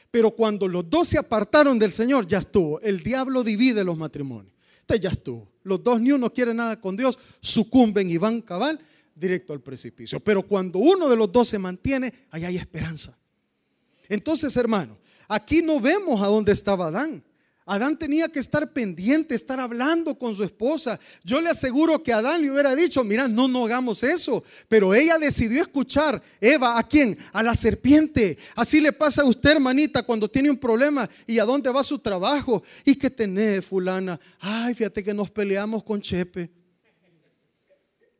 Pero 0.09 0.31
cuando 0.31 0.67
los 0.67 0.89
dos 0.89 1.07
se 1.07 1.19
apartaron 1.19 1.77
del 1.77 1.91
Señor, 1.91 2.25
ya 2.25 2.39
estuvo. 2.39 2.79
El 2.81 3.01
diablo 3.01 3.43
divide 3.43 3.83
los 3.83 3.97
matrimonios. 3.97 4.53
Entonces 4.81 5.01
ya 5.01 5.09
estuvo. 5.09 5.51
Los 5.63 5.83
dos 5.83 6.01
ni 6.01 6.11
uno 6.11 6.33
quiere 6.33 6.53
nada 6.53 6.79
con 6.81 6.97
Dios, 6.97 7.17
sucumben 7.39 8.09
y 8.09 8.17
van 8.17 8.41
cabal 8.41 8.79
directo 9.15 9.53
al 9.53 9.61
precipicio. 9.61 10.19
Pero 10.19 10.43
cuando 10.43 10.79
uno 10.79 11.09
de 11.09 11.15
los 11.15 11.31
dos 11.31 11.47
se 11.47 11.59
mantiene, 11.59 12.13
ahí 12.29 12.45
hay 12.45 12.57
esperanza. 12.57 13.17
Entonces, 14.09 14.55
hermano, 14.57 14.97
aquí 15.27 15.61
no 15.61 15.79
vemos 15.79 16.21
a 16.21 16.27
dónde 16.27 16.51
estaba 16.51 16.87
Adán. 16.87 17.23
Adán 17.65 17.97
tenía 17.97 18.27
que 18.27 18.39
estar 18.39 18.73
pendiente, 18.73 19.35
estar 19.35 19.57
hablando 19.57 20.19
con 20.19 20.35
su 20.35 20.43
esposa. 20.43 20.99
Yo 21.23 21.39
le 21.39 21.49
aseguro 21.49 22.03
que 22.03 22.11
Adán 22.11 22.41
le 22.41 22.51
hubiera 22.51 22.75
dicho, 22.75 23.05
mira, 23.05 23.29
no, 23.29 23.47
no 23.47 23.63
hagamos 23.63 24.03
eso. 24.03 24.43
Pero 24.67 24.93
ella 24.93 25.17
decidió 25.17 25.61
escuchar. 25.61 26.21
Eva, 26.41 26.77
¿a 26.77 26.85
quién? 26.85 27.17
A 27.31 27.41
la 27.41 27.55
serpiente. 27.55 28.37
Así 28.55 28.81
le 28.81 28.91
pasa 28.91 29.21
a 29.21 29.25
usted, 29.25 29.51
hermanita, 29.51 30.03
cuando 30.03 30.29
tiene 30.29 30.49
un 30.49 30.57
problema 30.57 31.09
y 31.25 31.39
a 31.39 31.45
dónde 31.45 31.69
va 31.69 31.83
su 31.83 31.99
trabajo. 31.99 32.61
¿Y 32.83 32.95
qué 32.95 33.09
tenés, 33.09 33.65
fulana? 33.65 34.19
Ay, 34.39 34.75
fíjate 34.75 35.01
que 35.01 35.13
nos 35.13 35.31
peleamos 35.31 35.83
con 35.83 36.01
Chepe 36.01 36.62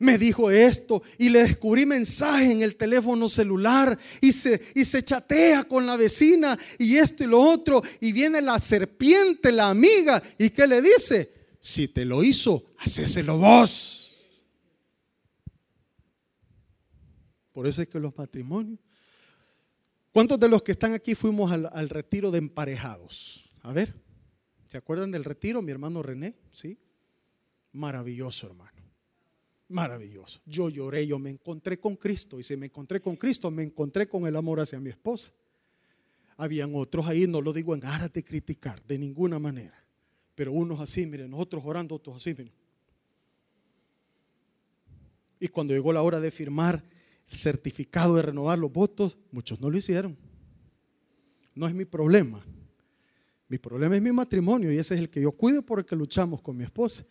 me 0.04 0.18
dijo 0.18 0.52
esto 0.52 1.02
y 1.18 1.30
le 1.30 1.44
descubrí 1.44 1.86
mensaje 1.86 2.52
en 2.52 2.62
el 2.62 2.76
teléfono 2.76 3.30
celular 3.30 3.98
y 4.22 4.34
se, 4.34 4.62
y 4.76 4.84
se 4.84 5.02
chatea 5.02 5.63
con 5.63 5.86
la 5.86 5.96
vecina 5.96 6.60
y 6.78 6.98
esto 6.98 7.24
y 7.24 7.28
lo 7.28 7.42
otro 7.42 7.82
y 8.02 8.12
viene 8.12 8.42
la 8.42 8.60
serpiente, 8.60 9.52
la 9.52 9.70
amiga 9.70 10.22
y 10.38 10.50
¿qué 10.50 10.68
le 10.68 10.82
dice? 10.82 11.32
Si 11.60 11.88
te 11.88 12.04
lo 12.04 12.22
hizo, 12.22 12.74
hacéselo 12.80 13.38
vos. 13.38 14.22
Por 17.54 17.66
eso 17.66 17.82
es 17.82 17.88
que 17.88 18.00
los 18.00 18.18
matrimonios. 18.18 18.80
¿Cuántos 20.12 20.38
de 20.38 20.50
los 20.50 20.62
que 20.63 20.74
están 20.74 20.94
aquí 20.94 21.16
fuimos 21.16 21.52
al, 21.52 21.70
al 21.72 21.88
retiro 21.88 22.30
de 22.30 22.39
emparejados? 22.39 23.50
A 23.62 23.72
ver, 23.72 23.94
¿se 24.68 24.78
acuerdan 24.78 25.12
del 25.12 25.24
retiro, 25.24 25.62
mi 25.62 25.72
hermano 25.72 26.04
René? 26.04 26.36
Sí. 26.52 26.78
Maravilloso, 27.72 28.48
hermano. 28.48 28.72
Maravilloso. 29.73 30.39
Yo 30.45 30.69
lloré, 30.69 31.07
yo 31.07 31.17
me 31.17 31.31
encontré 31.31 31.79
con 31.79 31.95
Cristo. 31.95 32.39
Y 32.39 32.43
si 32.43 32.55
me 32.55 32.67
encontré 32.67 33.01
con 33.01 33.15
Cristo, 33.15 33.49
me 33.49 33.63
encontré 33.63 34.07
con 34.07 34.27
el 34.27 34.36
amor 34.36 34.59
hacia 34.59 34.79
mi 34.79 34.91
esposa. 34.91 35.33
Habían 36.38 36.75
otros 36.75 37.07
ahí, 37.07 37.25
no 37.25 37.41
lo 37.41 37.51
digo 37.51 37.73
en 37.73 37.83
aras 37.83 38.13
de 38.13 38.23
criticar, 38.23 38.83
de 38.86 38.99
ninguna 38.99 39.39
manera. 39.39 39.73
Pero 40.36 40.51
unos 40.51 40.79
así, 40.79 41.07
miren, 41.07 41.31
nosotros 41.31 41.63
orando, 41.65 41.95
otros 41.95 42.17
así, 42.17 42.36
miren. 42.36 42.53
Y 45.39 45.47
cuando 45.47 45.73
llegó 45.73 45.91
la 45.91 46.03
hora 46.03 46.19
de 46.19 46.29
firmar 46.29 46.83
el 47.27 47.36
certificado 47.36 48.15
de 48.15 48.21
renovar 48.21 48.59
los 48.59 48.71
votos, 48.71 49.17
muchos 49.31 49.59
no 49.59 49.71
lo 49.71 49.77
hicieron. 49.79 50.15
No 51.55 51.67
es 51.67 51.73
mi 51.73 51.86
problema. 51.86 52.45
Mi 53.47 53.57
problema 53.57 53.95
es 53.95 54.03
mi 54.03 54.12
matrimonio 54.12 54.71
y 54.71 54.77
ese 54.77 54.93
es 54.93 54.99
el 54.99 55.09
que 55.09 55.19
yo 55.19 55.31
cuido 55.31 55.63
por 55.63 55.79
el 55.79 55.86
que 55.86 55.95
luchamos 55.95 56.43
con 56.43 56.55
mi 56.55 56.63
esposa. 56.63 57.07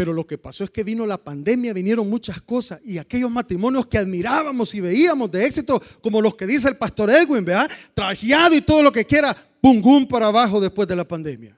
Pero 0.00 0.14
lo 0.14 0.26
que 0.26 0.38
pasó 0.38 0.64
es 0.64 0.70
que 0.70 0.82
vino 0.82 1.04
la 1.04 1.22
pandemia, 1.22 1.74
vinieron 1.74 2.08
muchas 2.08 2.40
cosas 2.40 2.80
y 2.82 2.96
aquellos 2.96 3.30
matrimonios 3.30 3.86
que 3.86 3.98
admirábamos 3.98 4.74
y 4.74 4.80
veíamos 4.80 5.30
de 5.30 5.44
éxito, 5.44 5.78
como 6.00 6.22
los 6.22 6.36
que 6.36 6.46
dice 6.46 6.70
el 6.70 6.78
pastor 6.78 7.10
Edwin, 7.10 7.44
¿verdad? 7.44 7.70
Trajeado 7.92 8.54
y 8.54 8.62
todo 8.62 8.82
lo 8.82 8.90
que 8.90 9.04
quiera, 9.04 9.36
pum, 9.60 9.82
pum 9.82 10.08
para 10.08 10.28
abajo 10.28 10.58
después 10.58 10.88
de 10.88 10.96
la 10.96 11.06
pandemia. 11.06 11.54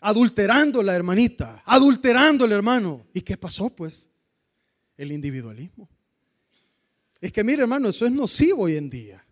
Adulterando 0.00 0.80
la 0.80 0.94
hermanita, 0.94 1.64
adulterando 1.66 2.44
el 2.44 2.52
hermano. 2.52 3.08
¿Y 3.12 3.22
qué 3.22 3.36
pasó 3.36 3.70
pues? 3.70 4.08
El 4.96 5.10
individualismo. 5.10 5.88
Es 7.20 7.32
que 7.32 7.42
mire 7.42 7.62
hermano, 7.62 7.88
eso 7.88 8.06
es 8.06 8.12
nocivo 8.12 8.62
hoy 8.62 8.76
en 8.76 8.88
día. 8.88 9.26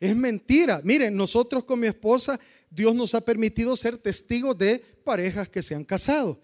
Es 0.00 0.16
mentira. 0.16 0.80
Miren, 0.82 1.14
nosotros 1.14 1.64
con 1.64 1.78
mi 1.78 1.88
esposa, 1.88 2.40
Dios 2.70 2.94
nos 2.94 3.14
ha 3.14 3.20
permitido 3.20 3.76
ser 3.76 3.98
testigos 3.98 4.56
de 4.56 4.78
parejas 5.04 5.50
que 5.50 5.60
se 5.60 5.74
han 5.74 5.84
casado. 5.84 6.40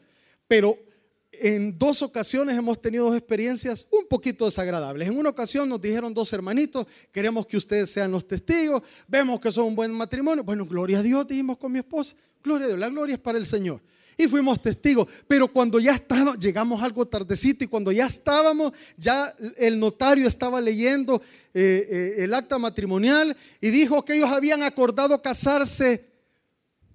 Pero 0.50 0.76
en 1.30 1.78
dos 1.78 2.02
ocasiones 2.02 2.58
hemos 2.58 2.82
tenido 2.82 3.04
dos 3.04 3.16
experiencias 3.16 3.86
un 3.92 4.08
poquito 4.08 4.46
desagradables. 4.46 5.06
En 5.06 5.16
una 5.16 5.30
ocasión 5.30 5.68
nos 5.68 5.80
dijeron 5.80 6.12
dos 6.12 6.32
hermanitos, 6.32 6.88
queremos 7.12 7.46
que 7.46 7.56
ustedes 7.56 7.88
sean 7.88 8.10
los 8.10 8.26
testigos, 8.26 8.82
vemos 9.06 9.38
que 9.38 9.52
son 9.52 9.66
un 9.66 9.76
buen 9.76 9.92
matrimonio. 9.92 10.42
Bueno, 10.42 10.66
gloria 10.66 10.98
a 10.98 11.02
Dios, 11.04 11.24
dijimos 11.28 11.56
con 11.56 11.70
mi 11.70 11.78
esposa, 11.78 12.16
gloria 12.42 12.64
a 12.64 12.68
Dios, 12.70 12.80
la 12.80 12.88
gloria 12.88 13.12
es 13.12 13.20
para 13.20 13.38
el 13.38 13.46
Señor 13.46 13.80
y 14.16 14.26
fuimos 14.26 14.60
testigos. 14.60 15.06
Pero 15.28 15.46
cuando 15.46 15.78
ya 15.78 15.92
estábamos, 15.92 16.40
llegamos 16.40 16.82
algo 16.82 17.06
tardecito 17.06 17.62
y 17.62 17.68
cuando 17.68 17.92
ya 17.92 18.06
estábamos, 18.06 18.72
ya 18.96 19.32
el 19.56 19.78
notario 19.78 20.26
estaba 20.26 20.60
leyendo 20.60 21.22
eh, 21.54 21.86
eh, 21.88 22.24
el 22.24 22.34
acta 22.34 22.58
matrimonial 22.58 23.36
y 23.60 23.70
dijo 23.70 24.04
que 24.04 24.16
ellos 24.16 24.30
habían 24.30 24.64
acordado 24.64 25.22
casarse 25.22 26.10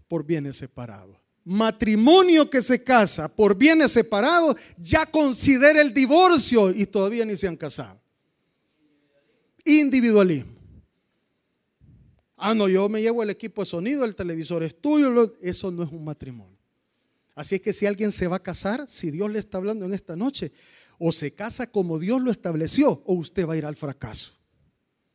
por 0.09 0.25
bienes 0.25 0.57
separados. 0.57 1.24
Matrimonio 1.45 2.49
que 2.49 2.61
se 2.63 2.83
casa 2.83 3.27
por 3.27 3.55
bienes 3.55 3.91
separados 3.91 4.55
ya 4.77 5.05
considera 5.05 5.79
el 5.79 5.93
divorcio 5.93 6.71
y 6.71 6.87
todavía 6.87 7.23
ni 7.23 7.37
se 7.37 7.47
han 7.47 7.55
casado. 7.55 8.01
Individualismo. 9.63 10.55
Ah, 12.35 12.53
no, 12.53 12.67
yo 12.67 12.89
me 12.89 13.01
llevo 13.01 13.23
el 13.23 13.29
equipo 13.29 13.61
de 13.61 13.67
sonido, 13.67 14.03
el 14.03 14.15
televisor 14.15 14.63
es 14.63 14.79
tuyo, 14.81 15.33
eso 15.39 15.71
no 15.71 15.83
es 15.83 15.91
un 15.91 16.03
matrimonio. 16.03 16.57
Así 17.35 17.55
es 17.55 17.61
que 17.61 17.73
si 17.73 17.85
alguien 17.85 18.11
se 18.11 18.27
va 18.27 18.37
a 18.37 18.43
casar, 18.43 18.85
si 18.89 19.11
Dios 19.11 19.29
le 19.29 19.39
está 19.39 19.57
hablando 19.57 19.85
en 19.85 19.93
esta 19.93 20.15
noche, 20.15 20.51
o 20.97 21.11
se 21.11 21.33
casa 21.33 21.67
como 21.67 21.99
Dios 21.99 22.21
lo 22.21 22.31
estableció, 22.31 23.03
o 23.05 23.13
usted 23.13 23.47
va 23.47 23.53
a 23.53 23.57
ir 23.57 23.65
al 23.65 23.75
fracaso. 23.75 24.31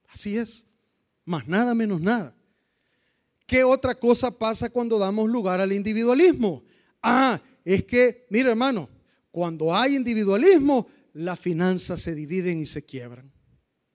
Así 0.08 0.36
es. 0.36 0.66
Más 1.24 1.48
nada 1.48 1.74
menos 1.74 2.00
nada. 2.00 2.34
¿Qué 3.50 3.64
otra 3.64 3.96
cosa 3.96 4.30
pasa 4.30 4.70
cuando 4.70 4.96
damos 4.96 5.28
lugar 5.28 5.60
al 5.60 5.72
individualismo? 5.72 6.62
Ah, 7.02 7.40
es 7.64 7.82
que, 7.82 8.24
mire 8.30 8.50
hermano, 8.50 8.88
cuando 9.32 9.74
hay 9.74 9.96
individualismo, 9.96 10.86
las 11.14 11.36
finanzas 11.36 12.00
se 12.00 12.14
dividen 12.14 12.60
y 12.60 12.66
se 12.66 12.84
quiebran. 12.84 13.28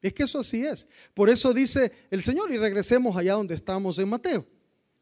Es 0.01 0.11
que 0.11 0.23
eso 0.23 0.39
así 0.39 0.65
es. 0.65 0.85
Por 1.13 1.29
eso 1.29 1.53
dice 1.53 1.89
el 2.11 2.21
Señor, 2.21 2.51
y 2.51 2.57
regresemos 2.57 3.15
allá 3.15 3.35
donde 3.35 3.55
estamos 3.55 3.97
en 3.97 4.09
Mateo. 4.09 4.45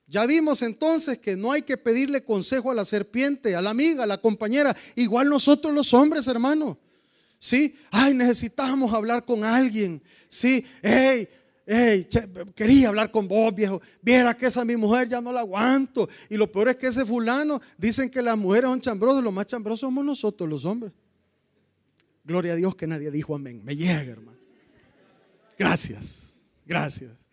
Ya 0.06 0.28
vimos 0.28 0.62
entonces 0.62 1.18
que 1.18 1.36
no 1.36 1.52
hay 1.52 1.64
que 1.64 1.76
pedirle 1.76 2.24
consejo 2.24 2.70
a 2.70 2.76
la 2.76 2.86
serpiente, 2.86 3.56
a 3.56 3.62
la 3.64 3.72
amiga, 3.72 4.04
a 4.04 4.06
la 4.06 4.22
compañera, 4.22 4.78
igual 4.96 5.30
nosotros 5.30 5.74
los 5.74 5.96
hombres, 5.96 6.28
hermano. 6.28 6.78
Sí, 7.40 7.76
ay, 7.90 8.14
necesitamos 8.14 8.94
hablar 8.94 9.26
con 9.26 9.44
alguien. 9.44 10.04
Sí, 10.30 10.64
hey, 10.84 11.28
hey, 11.66 12.08
quería 12.56 12.90
hablar 12.90 13.12
con 13.12 13.28
vos, 13.28 13.54
viejo. 13.54 13.82
Viera 14.02 14.36
que 14.36 14.48
esa 14.48 14.66
mi 14.66 14.76
mujer 14.76 15.10
ya 15.10 15.22
no 15.22 15.32
la 15.32 15.42
aguanto. 15.42 16.10
Y 16.30 16.38
lo 16.38 16.52
peor 16.52 16.70
es 16.70 16.78
que 16.78 16.88
ese 16.88 17.06
fulano 17.06 17.62
dicen 17.78 18.10
que 18.10 18.22
las 18.22 18.38
mujeres 18.38 18.70
son 18.70 18.82
chambrosas, 18.82 19.24
los 19.24 19.34
más 19.34 19.48
chambrosos 19.48 19.82
somos 19.82 20.04
nosotros, 20.04 20.50
los 20.50 20.66
hombres. 20.66 20.94
Gloria 22.24 22.54
a 22.54 22.56
Dios 22.56 22.76
que 22.76 22.88
nadie 22.88 23.12
dijo 23.12 23.36
amén. 23.36 23.62
Me 23.64 23.76
llega, 23.76 24.12
hermano. 24.12 24.38
Gracias, 25.58 26.36
gracias 26.66 27.24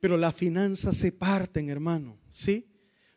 pero 0.00 0.16
las 0.16 0.34
finanzas 0.34 0.96
se 0.96 1.10
parten, 1.10 1.68
hermano. 1.70 2.16
¿Sí? 2.30 2.64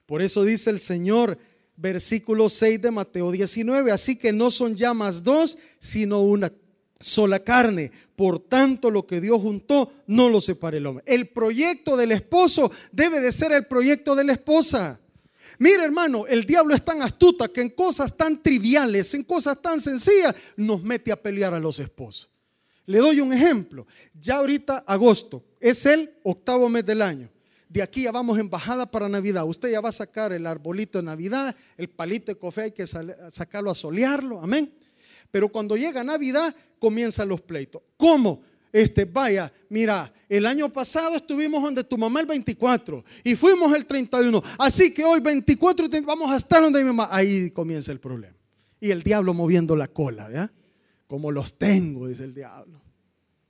Por 0.05 0.23
eso 0.23 0.43
dice 0.43 0.71
el 0.71 0.79
Señor, 0.79 1.37
versículo 1.75 2.49
6 2.49 2.81
de 2.81 2.89
Mateo 2.89 3.31
19, 3.31 3.91
así 3.91 4.15
que 4.15 4.33
no 4.33 4.49
son 4.49 4.75
ya 4.75 4.93
más 4.93 5.23
dos, 5.23 5.57
sino 5.79 6.23
una 6.23 6.51
sola 6.99 7.39
carne. 7.39 7.91
Por 8.15 8.39
tanto, 8.39 8.91
lo 8.91 9.07
que 9.07 9.21
Dios 9.21 9.41
juntó, 9.41 9.91
no 10.07 10.29
lo 10.29 10.41
separe 10.41 10.77
el 10.77 10.85
hombre. 10.85 11.03
El 11.07 11.29
proyecto 11.29 11.95
del 11.95 12.11
esposo 12.11 12.71
debe 12.91 13.21
de 13.21 13.31
ser 13.31 13.51
el 13.51 13.65
proyecto 13.65 14.15
de 14.15 14.23
la 14.23 14.33
esposa. 14.33 14.99
Mira, 15.57 15.83
hermano, 15.83 16.25
el 16.27 16.45
diablo 16.45 16.73
es 16.73 16.83
tan 16.83 17.01
astuta 17.01 17.47
que 17.47 17.61
en 17.61 17.69
cosas 17.69 18.15
tan 18.15 18.41
triviales, 18.41 19.13
en 19.13 19.23
cosas 19.23 19.61
tan 19.61 19.79
sencillas, 19.79 20.35
nos 20.55 20.81
mete 20.81 21.11
a 21.11 21.21
pelear 21.21 21.53
a 21.53 21.59
los 21.59 21.79
esposos. 21.79 22.29
Le 22.85 22.99
doy 22.99 23.19
un 23.19 23.33
ejemplo. 23.33 23.85
Ya 24.13 24.37
ahorita 24.37 24.83
agosto 24.87 25.43
es 25.59 25.85
el 25.85 26.11
octavo 26.23 26.69
mes 26.69 26.85
del 26.85 27.01
año. 27.01 27.29
De 27.67 27.83
aquí 27.83 28.03
ya 28.03 28.11
vamos 28.11 28.39
en 28.39 28.49
bajada 28.49 28.89
para 28.89 29.07
Navidad. 29.07 29.45
Usted 29.45 29.71
ya 29.71 29.79
va 29.79 29.89
a 29.89 29.93
sacar 29.93 30.33
el 30.33 30.47
arbolito 30.47 30.97
de 30.97 31.03
Navidad, 31.03 31.55
el 31.77 31.87
palito 31.87 32.33
de 32.33 32.39
café 32.39 32.61
hay 32.63 32.71
que 32.71 32.87
sacarlo 32.87 33.69
a 33.69 33.75
solearlo, 33.75 34.41
amén. 34.41 34.73
Pero 35.31 35.49
cuando 35.49 35.75
llega 35.75 36.03
Navidad 36.03 36.55
comienzan 36.79 37.27
los 37.27 37.41
pleitos. 37.41 37.81
¿Cómo? 37.97 38.41
Este, 38.71 39.05
vaya, 39.05 39.51
mira, 39.69 40.13
el 40.27 40.45
año 40.45 40.71
pasado 40.71 41.15
estuvimos 41.15 41.61
donde 41.63 41.83
tu 41.83 41.97
mamá 41.97 42.19
el 42.19 42.27
24 42.27 43.03
y 43.23 43.35
fuimos 43.35 43.73
el 43.75 43.85
31. 43.85 44.41
Así 44.57 44.93
que 44.93 45.03
hoy 45.03 45.19
24 45.19 45.87
vamos 46.03 46.31
a 46.31 46.37
estar 46.37 46.61
donde 46.61 46.79
mi 46.79 46.85
mamá. 46.85 47.09
Ahí 47.11 47.49
comienza 47.51 47.91
el 47.91 47.99
problema. 47.99 48.35
Y 48.79 48.91
el 48.91 49.03
diablo 49.03 49.33
moviendo 49.33 49.75
la 49.75 49.87
cola, 49.87 50.27
¿verdad? 50.27 50.51
como 51.09 51.31
los 51.31 51.57
tengo, 51.57 52.07
dice 52.07 52.23
el 52.23 52.35
diablo. 52.35 52.79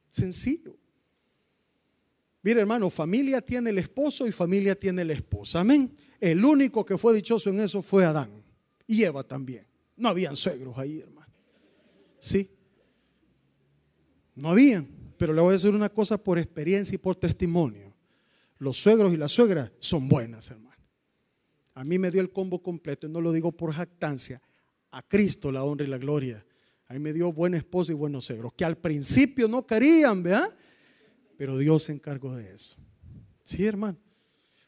Sencillo. 0.10 0.78
Mira, 2.42 2.62
hermano, 2.62 2.90
familia 2.90 3.42
tiene 3.42 3.72
el 3.72 3.80
esposo 3.80 4.26
y 4.26 4.32
familia 4.32 4.80
tiene 4.80 5.04
la 5.04 5.12
esposa. 5.12 5.60
Amén. 5.60 5.92
El 6.22 6.44
único 6.46 6.86
que 6.86 6.98
fue 6.98 7.14
dichoso 7.14 7.50
en 7.50 7.60
eso 7.60 7.82
fue 7.82 8.06
Adán. 8.06 8.32
Y 8.88 9.04
Eva 9.04 9.26
también. 9.26 9.68
No 9.98 10.08
habían 10.08 10.38
suegros 10.38 10.78
ahí, 10.78 11.02
hermano. 11.02 11.19
Sí. 12.20 12.50
No 14.36 14.52
habían. 14.52 14.88
Pero 15.18 15.34
le 15.34 15.42
voy 15.42 15.50
a 15.50 15.54
decir 15.54 15.72
una 15.72 15.90
cosa 15.90 16.18
por 16.18 16.40
experiencia 16.40 16.96
y 16.96 16.98
por 16.98 17.16
testimonio. 17.16 17.94
Los 18.58 18.78
suegros 18.78 19.14
y 19.14 19.18
las 19.18 19.32
suegras 19.32 19.72
son 19.80 20.08
buenas, 20.08 20.50
hermano. 20.52 20.70
A 21.74 21.84
mí 21.84 21.98
me 21.98 22.12
dio 22.12 22.22
el 22.22 22.32
combo 22.32 22.62
completo 22.62 23.08
y 23.08 23.10
no 23.10 23.22
lo 23.22 23.32
digo 23.32 23.52
por 23.52 23.74
jactancia. 23.74 24.42
A 24.92 25.02
Cristo 25.02 25.52
la 25.52 25.64
honra 25.64 25.86
y 25.86 25.90
la 25.90 25.98
gloria. 25.98 26.46
Ahí 26.88 27.00
me 27.00 27.14
dio 27.14 27.32
buena 27.32 27.58
esposa 27.58 27.92
y 27.92 27.96
buenos 27.96 28.26
suegros, 28.26 28.54
que 28.54 28.66
al 28.66 28.78
principio 28.78 29.48
no 29.48 29.66
querían, 29.66 30.24
¿verdad? 30.24 30.56
Pero 31.38 31.58
Dios 31.58 31.84
se 31.84 31.92
encargó 31.92 32.36
de 32.36 32.54
eso. 32.54 32.78
Sí, 33.44 33.66
hermano. 33.66 33.98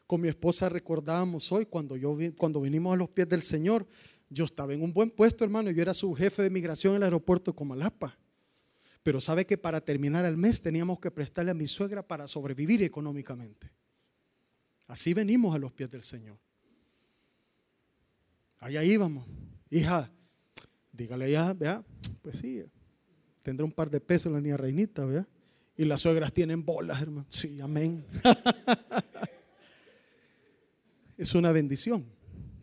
Con 0.06 0.20
mi 0.20 0.28
esposa 0.28 0.68
recordábamos 0.68 1.50
hoy 1.50 1.66
cuando, 1.66 1.96
yo, 1.96 2.16
cuando 2.36 2.60
vinimos 2.60 2.94
a 2.94 2.96
los 2.96 3.08
pies 3.10 3.28
del 3.28 3.42
Señor, 3.42 3.86
yo 4.32 4.44
estaba 4.44 4.74
en 4.74 4.82
un 4.82 4.92
buen 4.92 5.10
puesto, 5.10 5.44
hermano. 5.44 5.70
Yo 5.70 5.82
era 5.82 5.94
su 5.94 6.14
jefe 6.14 6.42
de 6.42 6.50
migración 6.50 6.92
en 6.92 6.96
el 6.98 7.02
aeropuerto 7.04 7.52
de 7.52 7.56
Comalapa. 7.56 8.18
Pero 9.02 9.20
sabe 9.20 9.46
que 9.46 9.58
para 9.58 9.80
terminar 9.80 10.24
el 10.24 10.36
mes 10.36 10.62
teníamos 10.62 11.00
que 11.00 11.10
prestarle 11.10 11.50
a 11.50 11.54
mi 11.54 11.66
suegra 11.66 12.06
para 12.06 12.26
sobrevivir 12.26 12.82
económicamente. 12.82 13.70
Así 14.86 15.12
venimos 15.12 15.54
a 15.54 15.58
los 15.58 15.72
pies 15.72 15.90
del 15.90 16.02
Señor. 16.02 16.38
Allá 18.60 18.84
íbamos. 18.84 19.26
Hija, 19.70 20.10
dígale 20.92 21.30
ya, 21.30 21.52
vea, 21.52 21.84
pues 22.20 22.38
sí, 22.38 22.62
tendrá 23.42 23.64
un 23.64 23.72
par 23.72 23.90
de 23.90 24.00
pesos 24.00 24.32
la 24.32 24.40
niña 24.40 24.56
reinita, 24.56 25.04
vea. 25.04 25.26
Y 25.76 25.84
las 25.84 26.02
suegras 26.02 26.32
tienen 26.32 26.64
bolas, 26.64 27.00
hermano. 27.00 27.26
Sí, 27.28 27.60
amén. 27.60 28.04
es 31.16 31.34
una 31.34 31.50
bendición, 31.50 32.06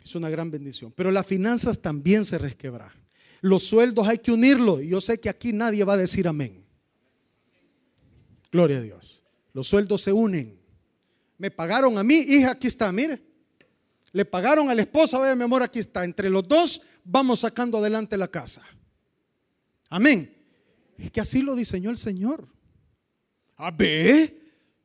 es 0.03 0.15
una 0.15 0.29
gran 0.29 0.51
bendición. 0.51 0.93
Pero 0.95 1.12
las 1.12 1.25
finanzas 1.25 1.79
también 1.81 2.25
se 2.25 2.38
resquebran. 2.38 2.91
Los 3.41 3.63
sueldos 3.63 4.07
hay 4.07 4.17
que 4.19 4.31
unirlos. 4.31 4.81
Y 4.81 4.89
yo 4.89 5.01
sé 5.01 5.19
que 5.19 5.29
aquí 5.29 5.53
nadie 5.53 5.83
va 5.83 5.93
a 5.93 5.97
decir 5.97 6.27
amén. 6.27 6.65
Gloria 8.51 8.77
a 8.77 8.81
Dios. 8.81 9.23
Los 9.53 9.67
sueldos 9.67 10.01
se 10.01 10.12
unen. 10.12 10.59
Me 11.38 11.51
pagaron 11.51 11.97
a 11.97 12.03
mí, 12.03 12.15
hija, 12.15 12.51
aquí 12.51 12.67
está, 12.67 12.91
mire. 12.91 13.21
Le 14.12 14.25
pagaron 14.25 14.69
a 14.69 14.75
la 14.75 14.81
esposa, 14.81 15.19
vaya 15.19 15.35
mi 15.35 15.43
amor, 15.43 15.63
aquí 15.63 15.79
está. 15.79 16.03
Entre 16.03 16.29
los 16.29 16.47
dos 16.47 16.81
vamos 17.03 17.41
sacando 17.41 17.77
adelante 17.77 18.17
la 18.17 18.27
casa. 18.27 18.62
Amén. 19.89 20.35
Es 20.97 21.12
que 21.12 21.21
así 21.21 21.41
lo 21.41 21.55
diseñó 21.55 21.89
el 21.89 21.97
Señor. 21.97 22.47
A 23.55 23.71
ver, 23.71 24.35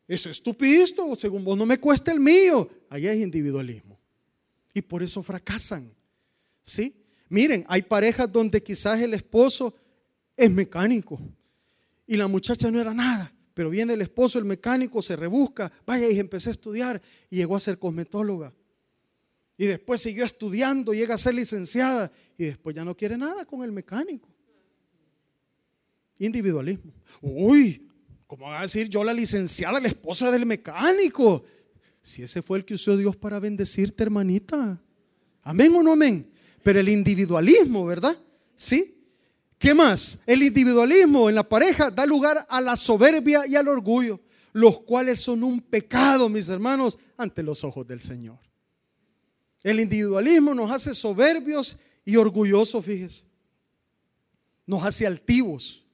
es 0.06 0.26
estupidito, 0.26 1.14
según 1.16 1.44
vos 1.44 1.56
no 1.56 1.66
me 1.66 1.78
cuesta 1.78 2.12
el 2.12 2.20
mío. 2.20 2.68
Allá 2.88 3.12
es 3.12 3.20
individualismo. 3.20 3.98
Y 4.74 4.82
por 4.82 5.02
eso 5.02 5.22
fracasan. 5.22 5.94
¿Sí? 6.62 6.94
Miren, 7.28 7.64
hay 7.68 7.82
parejas 7.82 8.30
donde 8.30 8.62
quizás 8.62 9.00
el 9.00 9.14
esposo 9.14 9.74
es 10.36 10.50
mecánico 10.50 11.18
y 12.06 12.16
la 12.16 12.28
muchacha 12.28 12.70
no 12.70 12.80
era 12.80 12.92
nada, 12.92 13.32
pero 13.54 13.70
viene 13.70 13.94
el 13.94 14.02
esposo, 14.02 14.38
el 14.38 14.44
mecánico, 14.44 15.00
se 15.00 15.16
rebusca, 15.16 15.72
vaya 15.86 16.08
y 16.10 16.18
empecé 16.18 16.50
a 16.50 16.52
estudiar 16.52 17.00
y 17.30 17.36
llegó 17.36 17.56
a 17.56 17.60
ser 17.60 17.78
cosmetóloga. 17.78 18.52
Y 19.56 19.66
después 19.66 20.00
siguió 20.00 20.24
estudiando, 20.24 20.92
llega 20.92 21.14
a 21.14 21.18
ser 21.18 21.34
licenciada 21.34 22.10
y 22.36 22.44
después 22.44 22.74
ya 22.74 22.84
no 22.84 22.96
quiere 22.96 23.16
nada 23.16 23.44
con 23.44 23.62
el 23.62 23.70
mecánico. 23.70 24.28
Individualismo. 26.18 26.92
Uy, 27.20 27.88
¿cómo 28.26 28.46
va 28.46 28.58
a 28.58 28.62
decir 28.62 28.88
yo 28.88 29.04
la 29.04 29.12
licenciada, 29.12 29.80
la 29.80 29.88
esposa 29.88 30.30
del 30.30 30.46
mecánico? 30.46 31.44
Si 32.04 32.22
ese 32.22 32.42
fue 32.42 32.58
el 32.58 32.66
que 32.66 32.74
usó 32.74 32.98
Dios 32.98 33.16
para 33.16 33.40
bendecirte, 33.40 34.02
hermanita. 34.02 34.78
Amén 35.42 35.74
o 35.74 35.82
no 35.82 35.92
amén. 35.92 36.30
Pero 36.62 36.78
el 36.78 36.90
individualismo, 36.90 37.86
¿verdad? 37.86 38.14
¿Sí? 38.54 38.94
¿Qué 39.56 39.72
más? 39.72 40.18
El 40.26 40.42
individualismo 40.42 41.30
en 41.30 41.34
la 41.34 41.48
pareja 41.48 41.90
da 41.90 42.04
lugar 42.04 42.46
a 42.46 42.60
la 42.60 42.76
soberbia 42.76 43.46
y 43.48 43.56
al 43.56 43.68
orgullo, 43.68 44.20
los 44.52 44.80
cuales 44.80 45.18
son 45.18 45.42
un 45.42 45.62
pecado, 45.62 46.28
mis 46.28 46.46
hermanos, 46.50 46.98
ante 47.16 47.42
los 47.42 47.64
ojos 47.64 47.86
del 47.86 48.00
Señor. 48.00 48.38
El 49.62 49.80
individualismo 49.80 50.52
nos 50.52 50.70
hace 50.70 50.92
soberbios 50.92 51.78
y 52.04 52.16
orgullosos, 52.16 52.84
fíjese. 52.84 53.24
Nos 54.66 54.84
hace 54.84 55.06
altivos. 55.06 55.86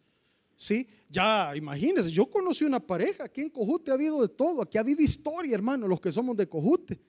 ¿Sí? 0.56 0.88
Ya, 1.10 1.56
imagínense, 1.56 2.12
yo 2.12 2.30
conocí 2.30 2.64
una 2.64 2.78
pareja, 2.78 3.24
aquí 3.24 3.40
en 3.40 3.50
Cojute 3.50 3.90
ha 3.90 3.94
habido 3.94 4.22
de 4.22 4.28
todo, 4.28 4.62
aquí 4.62 4.78
ha 4.78 4.82
habido 4.82 5.02
historia, 5.02 5.56
hermano, 5.56 5.88
los 5.88 6.00
que 6.00 6.12
somos 6.12 6.36
de 6.36 6.48
Cojute. 6.48 7.00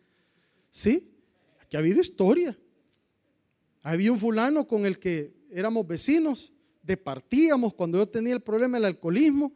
¿Sí? 0.71 1.07
Aquí 1.61 1.77
ha 1.77 1.79
habido 1.79 2.01
historia. 2.01 2.57
Había 3.83 4.11
un 4.11 4.17
fulano 4.17 4.67
con 4.67 4.87
el 4.87 4.97
que 4.97 5.33
éramos 5.51 5.85
vecinos, 5.85 6.51
departíamos 6.81 7.75
cuando 7.75 7.99
yo 7.99 8.09
tenía 8.09 8.33
el 8.33 8.41
problema 8.41 8.77
del 8.77 8.85
alcoholismo 8.85 9.53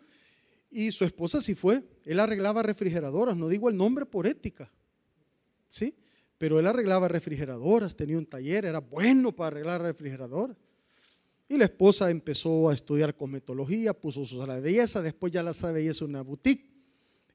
y 0.70 0.92
su 0.92 1.06
esposa 1.06 1.42
sí 1.42 1.56
fue. 1.56 1.84
Él 2.04 2.20
arreglaba 2.20 2.62
refrigeradoras, 2.62 3.36
no 3.36 3.48
digo 3.48 3.70
el 3.70 3.78
nombre 3.78 4.06
por 4.06 4.28
ética, 4.28 4.72
¿sí? 5.68 5.96
Pero 6.38 6.60
él 6.60 6.68
arreglaba 6.68 7.08
refrigeradoras, 7.08 7.96
tenía 7.96 8.18
un 8.18 8.28
taller, 8.28 8.66
era 8.66 8.80
bueno 8.80 9.36
para 9.36 9.48
arreglar 9.48 9.82
refrigeradoras. 9.82 10.58
Y 11.48 11.58
la 11.58 11.66
esposa 11.66 12.10
empezó 12.10 12.70
a 12.70 12.74
estudiar 12.74 13.16
cosmetología, 13.16 13.94
puso 13.94 14.26
su 14.26 14.38
sala 14.38 14.56
de 14.56 14.62
belleza, 14.62 15.02
después 15.02 15.32
ya 15.32 15.44
la 15.44 15.54
sala 15.54 15.74
de 15.74 15.80
belleza 15.82 16.06
una 16.06 16.22
boutique 16.22 16.70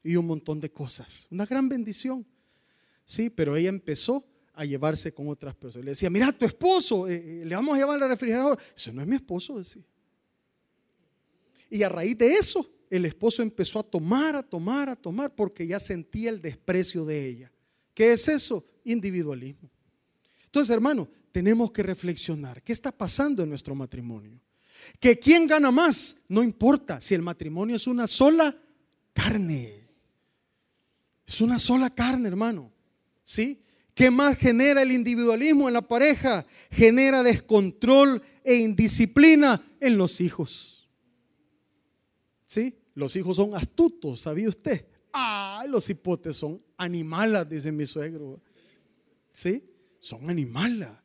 y 0.03 0.15
un 0.15 0.27
montón 0.27 0.59
de 0.59 0.71
cosas. 0.71 1.27
Una 1.31 1.45
gran 1.45 1.69
bendición. 1.69 2.25
Sí, 3.05 3.29
pero 3.29 3.55
ella 3.55 3.69
empezó 3.69 4.25
a 4.53 4.65
llevarse 4.65 5.13
con 5.13 5.29
otras 5.29 5.55
personas. 5.55 5.85
Le 5.85 5.91
decía, 5.91 6.09
mira, 6.09 6.31
tu 6.31 6.45
esposo, 6.45 7.07
eh, 7.07 7.41
eh, 7.41 7.45
le 7.45 7.55
vamos 7.55 7.75
a 7.75 7.79
llevar 7.79 8.03
al 8.03 8.09
refrigerador. 8.09 8.59
Eso 8.75 8.91
no 8.91 9.01
es 9.01 9.07
mi 9.07 9.15
esposo, 9.15 9.57
decía. 9.57 9.83
Y 11.69 11.83
a 11.83 11.89
raíz 11.89 12.17
de 12.17 12.33
eso, 12.33 12.69
el 12.89 13.05
esposo 13.05 13.41
empezó 13.41 13.79
a 13.79 13.83
tomar, 13.83 14.35
a 14.35 14.43
tomar, 14.43 14.89
a 14.89 14.95
tomar, 14.95 15.33
porque 15.33 15.65
ya 15.65 15.79
sentía 15.79 16.29
el 16.29 16.41
desprecio 16.41 17.05
de 17.05 17.25
ella. 17.25 17.51
¿Qué 17.93 18.11
es 18.11 18.27
eso? 18.27 18.65
Individualismo. 18.83 19.69
Entonces, 20.45 20.73
hermano, 20.73 21.07
tenemos 21.31 21.71
que 21.71 21.83
reflexionar. 21.83 22.61
¿Qué 22.61 22.73
está 22.73 22.91
pasando 22.91 23.43
en 23.43 23.49
nuestro 23.49 23.75
matrimonio? 23.75 24.39
Que 24.99 25.19
quién 25.19 25.47
gana 25.47 25.71
más, 25.71 26.17
no 26.27 26.43
importa 26.43 27.01
si 27.01 27.13
el 27.13 27.21
matrimonio 27.21 27.75
es 27.75 27.87
una 27.87 28.07
sola 28.07 28.55
carne. 29.13 29.87
Es 31.25 31.41
una 31.41 31.59
sola 31.59 31.89
carne, 31.89 32.27
hermano. 32.27 32.71
¿Sí? 33.23 33.61
¿Qué 33.93 34.09
más 34.09 34.37
genera 34.37 34.81
el 34.81 34.91
individualismo 34.91 35.67
en 35.67 35.73
la 35.73 35.81
pareja? 35.81 36.45
Genera 36.69 37.23
descontrol 37.23 38.21
e 38.43 38.55
indisciplina 38.55 39.61
en 39.79 39.97
los 39.97 40.21
hijos. 40.21 40.89
¿Sí? 42.45 42.75
Los 42.95 43.15
hijos 43.15 43.37
son 43.37 43.55
astutos, 43.55 44.21
¿sabía 44.21 44.49
usted? 44.49 44.85
Ah, 45.13 45.65
los 45.67 45.89
hipotes 45.89 46.35
son 46.35 46.61
animalas, 46.77 47.47
dice 47.47 47.71
mi 47.71 47.85
suegro. 47.85 48.41
¿Sí? 49.31 49.63
Son 49.99 50.29
animalas. 50.29 51.00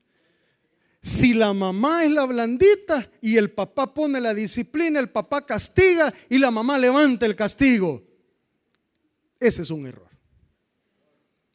Si 1.07 1.35
la 1.35 1.55
mamá 1.55 2.05
es 2.05 2.11
la 2.11 2.25
blandita 2.25 3.09
y 3.21 3.37
el 3.37 3.53
papá 3.53 3.95
pone 3.95 4.21
la 4.21 4.35
disciplina, 4.35 4.99
el 4.99 5.09
papá 5.09 5.47
castiga 5.47 6.13
y 6.29 6.37
la 6.37 6.51
mamá 6.51 6.81
levanta 6.81 7.27
el 7.27 7.37
castigo. 7.37 8.03
Ese 9.39 9.63
es 9.63 9.71
un 9.71 9.87
error. 9.87 10.11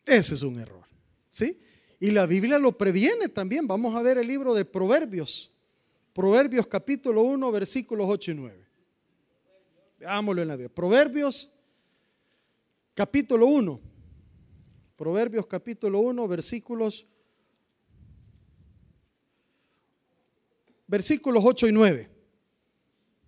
Ese 0.06 0.36
es 0.36 0.42
un 0.42 0.58
error. 0.58 0.86
¿Sí? 1.30 1.60
Y 2.00 2.12
la 2.12 2.26
Biblia 2.28 2.58
lo 2.60 2.78
previene 2.78 3.28
también. 3.28 3.68
Vamos 3.68 3.94
a 3.94 4.02
ver 4.02 4.20
el 4.20 4.28
libro 4.28 4.54
de 4.54 4.64
Proverbios. 4.64 5.52
Proverbios 6.14 6.66
capítulo 6.66 7.22
1, 7.24 7.52
versículos 7.52 8.08
8 8.10 8.32
y 8.32 8.36
9. 8.36 8.68
Veámoslo 10.00 10.42
en 10.44 10.48
la 10.48 10.56
Biblia. 10.56 10.74
Proverbios 10.74 11.54
capítulo 12.94 13.48
1. 13.48 13.82
Proverbios 14.96 15.46
capítulo 15.46 16.00
1, 16.00 16.26
versículos 16.30 17.06
versículos 20.91 21.41
8 21.45 21.69
y 21.69 21.71
9. 21.71 22.10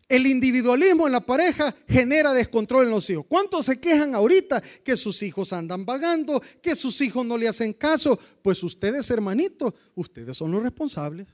El 0.10 0.28
individualismo 0.28 1.08
en 1.08 1.14
la 1.14 1.22
pareja 1.22 1.74
genera 1.88 2.34
descontrol 2.34 2.84
en 2.84 2.92
los 2.92 3.10
hijos. 3.10 3.26
¿Cuántos 3.26 3.66
se 3.66 3.80
quejan 3.80 4.14
ahorita 4.14 4.62
que 4.84 4.98
sus 4.98 5.24
hijos 5.24 5.54
andan 5.54 5.86
vagando, 5.86 6.42
que 6.62 6.76
sus 6.76 7.00
hijos 7.00 7.26
no 7.26 7.38
le 7.38 7.48
hacen 7.48 7.72
caso? 7.72 8.20
Pues 8.42 8.62
ustedes, 8.64 9.10
hermanitos, 9.10 9.74
ustedes 9.96 10.36
son 10.36 10.52
los 10.52 10.62
responsables. 10.62 11.26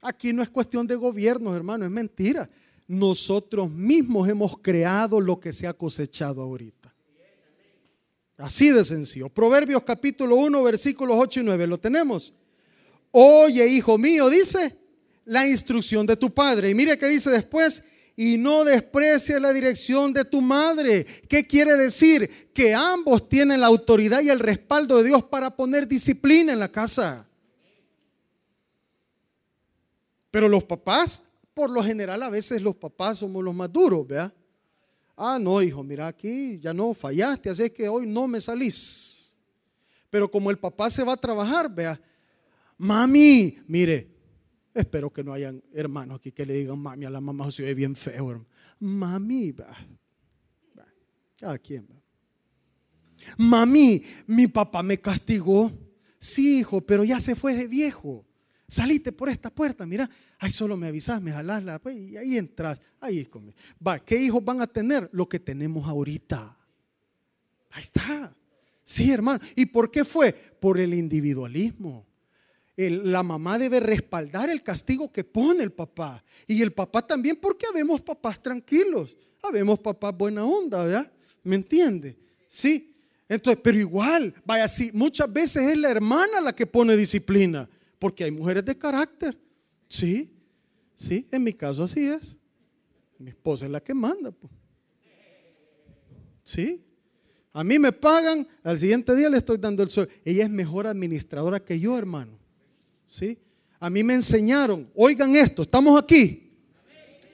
Aquí 0.00 0.32
no 0.32 0.42
es 0.42 0.48
cuestión 0.48 0.86
de 0.86 0.96
gobierno, 0.96 1.54
hermano, 1.54 1.84
es 1.84 1.90
mentira. 1.90 2.48
Nosotros 2.88 3.70
mismos 3.70 4.26
hemos 4.28 4.58
creado 4.58 5.20
lo 5.20 5.38
que 5.38 5.52
se 5.52 5.66
ha 5.66 5.74
cosechado 5.74 6.40
ahorita. 6.40 6.94
Así 8.38 8.70
de 8.70 8.82
sencillo. 8.84 9.28
Proverbios 9.28 9.82
capítulo 9.82 10.36
1, 10.36 10.62
versículos 10.62 11.16
8 11.20 11.40
y 11.40 11.42
9. 11.44 11.66
¿Lo 11.66 11.78
tenemos? 11.78 12.32
Oye, 13.10 13.66
hijo 13.68 13.98
mío, 13.98 14.30
dice 14.30 14.85
la 15.26 15.46
instrucción 15.46 16.06
de 16.06 16.16
tu 16.16 16.32
padre. 16.32 16.70
Y 16.70 16.74
mire 16.74 16.96
qué 16.96 17.06
dice 17.08 17.30
después, 17.30 17.82
y 18.16 18.38
no 18.38 18.64
desprecies 18.64 19.40
la 19.40 19.52
dirección 19.52 20.12
de 20.12 20.24
tu 20.24 20.40
madre. 20.40 21.04
¿Qué 21.28 21.46
quiere 21.46 21.76
decir? 21.76 22.50
Que 22.54 22.72
ambos 22.72 23.28
tienen 23.28 23.60
la 23.60 23.66
autoridad 23.66 24.22
y 24.22 24.30
el 24.30 24.38
respaldo 24.38 24.96
de 24.96 25.04
Dios 25.04 25.24
para 25.24 25.54
poner 25.54 25.86
disciplina 25.86 26.54
en 26.54 26.58
la 26.58 26.72
casa. 26.72 27.28
Pero 30.30 30.48
los 30.48 30.64
papás, 30.64 31.22
por 31.52 31.68
lo 31.68 31.82
general, 31.82 32.22
a 32.22 32.30
veces 32.30 32.62
los 32.62 32.76
papás 32.76 33.18
somos 33.18 33.44
los 33.44 33.54
más 33.54 33.70
duros, 33.70 34.06
¿vea? 34.06 34.32
Ah, 35.14 35.38
no, 35.38 35.60
hijo, 35.60 35.82
mira 35.82 36.06
aquí, 36.06 36.58
ya 36.58 36.72
no 36.72 36.94
fallaste, 36.94 37.50
así 37.50 37.70
que 37.70 37.88
hoy 37.88 38.06
no 38.06 38.26
me 38.26 38.40
salís. 38.40 39.36
Pero 40.08 40.30
como 40.30 40.50
el 40.50 40.58
papá 40.58 40.88
se 40.88 41.02
va 41.02 41.14
a 41.14 41.16
trabajar, 41.16 41.74
vea, 41.74 42.00
mami, 42.78 43.58
mire, 43.66 44.15
Espero 44.76 45.10
que 45.10 45.24
no 45.24 45.32
hayan 45.32 45.62
hermanos 45.72 46.18
aquí 46.18 46.32
que 46.32 46.44
le 46.44 46.52
digan 46.52 46.78
mami 46.78 47.06
a 47.06 47.10
la 47.10 47.22
mamá, 47.22 47.50
se 47.50 47.62
ve 47.62 47.74
bien 47.74 47.96
feo. 47.96 48.44
Mami, 48.78 49.52
va. 49.52 49.74
Cada 51.40 51.58
quien 51.58 51.88
va. 51.90 51.96
Mami, 53.38 54.02
mi 54.26 54.46
papá 54.48 54.82
me 54.82 54.98
castigó. 54.98 55.72
Sí, 56.18 56.58
hijo, 56.58 56.82
pero 56.82 57.04
ya 57.04 57.20
se 57.20 57.34
fue 57.34 57.54
de 57.54 57.66
viejo. 57.66 58.26
Salite 58.68 59.12
por 59.12 59.30
esta 59.30 59.48
puerta, 59.48 59.86
mira. 59.86 60.10
Ay, 60.38 60.50
solo 60.50 60.76
me 60.76 60.88
avisas, 60.88 61.22
me 61.22 61.32
jalás 61.32 61.64
la 61.64 61.78
pues, 61.78 61.96
y 61.96 62.18
ahí 62.18 62.36
entras. 62.36 62.78
Ahí 63.00 63.20
es 63.20 63.28
conmigo. 63.30 63.56
Va, 63.84 63.98
¿qué 63.98 64.18
hijos 64.18 64.44
van 64.44 64.60
a 64.60 64.66
tener? 64.66 65.08
Lo 65.10 65.26
que 65.26 65.40
tenemos 65.40 65.88
ahorita. 65.88 66.54
Ahí 67.70 67.82
está. 67.82 68.36
Sí, 68.82 69.10
hermano. 69.10 69.42
¿Y 69.54 69.64
por 69.64 69.90
qué 69.90 70.04
fue? 70.04 70.34
Por 70.34 70.78
el 70.78 70.92
individualismo. 70.92 72.06
La 72.76 73.22
mamá 73.22 73.58
debe 73.58 73.80
respaldar 73.80 74.50
el 74.50 74.62
castigo 74.62 75.10
que 75.10 75.24
pone 75.24 75.62
el 75.62 75.72
papá. 75.72 76.22
Y 76.46 76.60
el 76.60 76.72
papá 76.72 77.06
también, 77.06 77.36
porque 77.36 77.66
habemos 77.66 78.00
papás 78.02 78.42
tranquilos. 78.42 79.16
Habemos 79.42 79.78
papás 79.78 80.16
buena 80.16 80.44
onda, 80.44 80.84
¿verdad? 80.84 81.12
¿Me 81.42 81.56
entiende? 81.56 82.18
Sí. 82.48 82.94
Entonces, 83.28 83.60
pero 83.62 83.78
igual, 83.78 84.34
vaya 84.44 84.64
así, 84.64 84.90
muchas 84.92 85.32
veces 85.32 85.72
es 85.72 85.78
la 85.78 85.90
hermana 85.90 86.40
la 86.40 86.54
que 86.54 86.66
pone 86.66 86.96
disciplina, 86.96 87.68
porque 87.98 88.24
hay 88.24 88.30
mujeres 88.30 88.64
de 88.64 88.78
carácter. 88.78 89.36
Sí, 89.88 90.32
sí, 90.94 91.26
en 91.32 91.42
mi 91.42 91.52
caso 91.52 91.82
así 91.82 92.06
es. 92.06 92.36
Mi 93.18 93.30
esposa 93.30 93.64
es 93.64 93.70
la 93.72 93.80
que 93.80 93.94
manda. 93.94 94.30
Pues. 94.30 94.52
Sí. 96.44 96.84
A 97.52 97.64
mí 97.64 97.78
me 97.78 97.90
pagan, 97.90 98.46
al 98.62 98.78
siguiente 98.78 99.16
día 99.16 99.30
le 99.30 99.38
estoy 99.38 99.56
dando 99.56 99.82
el 99.82 99.88
sueldo. 99.88 100.12
Ella 100.24 100.44
es 100.44 100.50
mejor 100.50 100.86
administradora 100.86 101.58
que 101.58 101.80
yo, 101.80 101.96
hermano. 101.98 102.38
¿Sí? 103.06 103.38
A 103.78 103.90
mí 103.90 104.02
me 104.02 104.14
enseñaron, 104.14 104.90
oigan 104.94 105.36
esto, 105.36 105.62
estamos 105.62 106.00
aquí. 106.00 106.42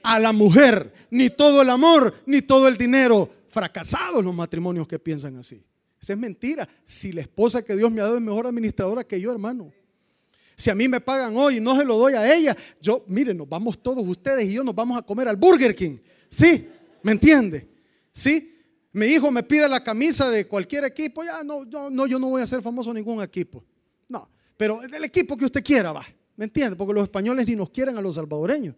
A 0.03 0.19
la 0.19 0.33
mujer, 0.33 0.93
ni 1.09 1.29
todo 1.29 1.61
el 1.61 1.69
amor, 1.69 2.13
ni 2.25 2.41
todo 2.41 2.67
el 2.67 2.77
dinero. 2.77 3.29
Fracasados 3.49 4.23
los 4.23 4.35
matrimonios 4.35 4.87
que 4.87 4.99
piensan 4.99 5.37
así. 5.37 5.63
Esa 6.01 6.13
es 6.13 6.19
mentira. 6.19 6.67
Si 6.83 7.13
la 7.13 7.21
esposa 7.21 7.63
que 7.63 7.75
Dios 7.75 7.89
me 7.89 8.01
ha 8.01 8.03
dado 8.03 8.17
es 8.17 8.21
mejor 8.21 8.45
administradora 8.45 9.05
que 9.05 9.21
yo, 9.21 9.31
hermano. 9.31 9.71
Si 10.55 10.69
a 10.69 10.75
mí 10.75 10.87
me 10.87 10.99
pagan 10.99 11.35
hoy 11.37 11.57
y 11.57 11.59
no 11.61 11.77
se 11.77 11.85
lo 11.85 11.97
doy 11.97 12.13
a 12.13 12.35
ella, 12.35 12.55
yo, 12.81 13.03
miren, 13.07 13.37
nos 13.37 13.47
vamos 13.47 13.81
todos 13.81 14.05
ustedes 14.05 14.45
y 14.45 14.53
yo 14.53 14.63
nos 14.63 14.75
vamos 14.75 14.97
a 14.97 15.01
comer 15.01 15.27
al 15.27 15.37
Burger 15.37 15.73
King. 15.73 15.97
¿Sí? 16.29 16.67
¿Me 17.01 17.13
entiende? 17.13 17.69
¿Sí? 18.11 18.53
Mi 18.91 19.07
hijo 19.07 19.31
me 19.31 19.41
pide 19.43 19.67
la 19.67 19.83
camisa 19.83 20.29
de 20.29 20.45
cualquier 20.45 20.85
equipo, 20.85 21.23
ya 21.23 21.43
no, 21.43 21.65
no, 21.65 21.89
no, 21.89 22.05
yo 22.05 22.19
no 22.19 22.29
voy 22.29 22.41
a 22.41 22.45
ser 22.45 22.61
famoso 22.61 22.91
en 22.91 22.97
ningún 22.97 23.23
equipo. 23.23 23.63
No, 24.07 24.29
pero 24.63 24.79
del 24.79 25.03
equipo 25.03 25.35
que 25.35 25.43
usted 25.43 25.61
quiera, 25.61 25.91
va. 25.91 26.05
¿Me 26.37 26.45
entiende? 26.45 26.77
Porque 26.77 26.93
los 26.93 27.03
españoles 27.03 27.45
ni 27.45 27.53
nos 27.53 27.69
quieren 27.69 27.97
a 27.97 28.01
los 28.01 28.15
salvadoreños. 28.15 28.73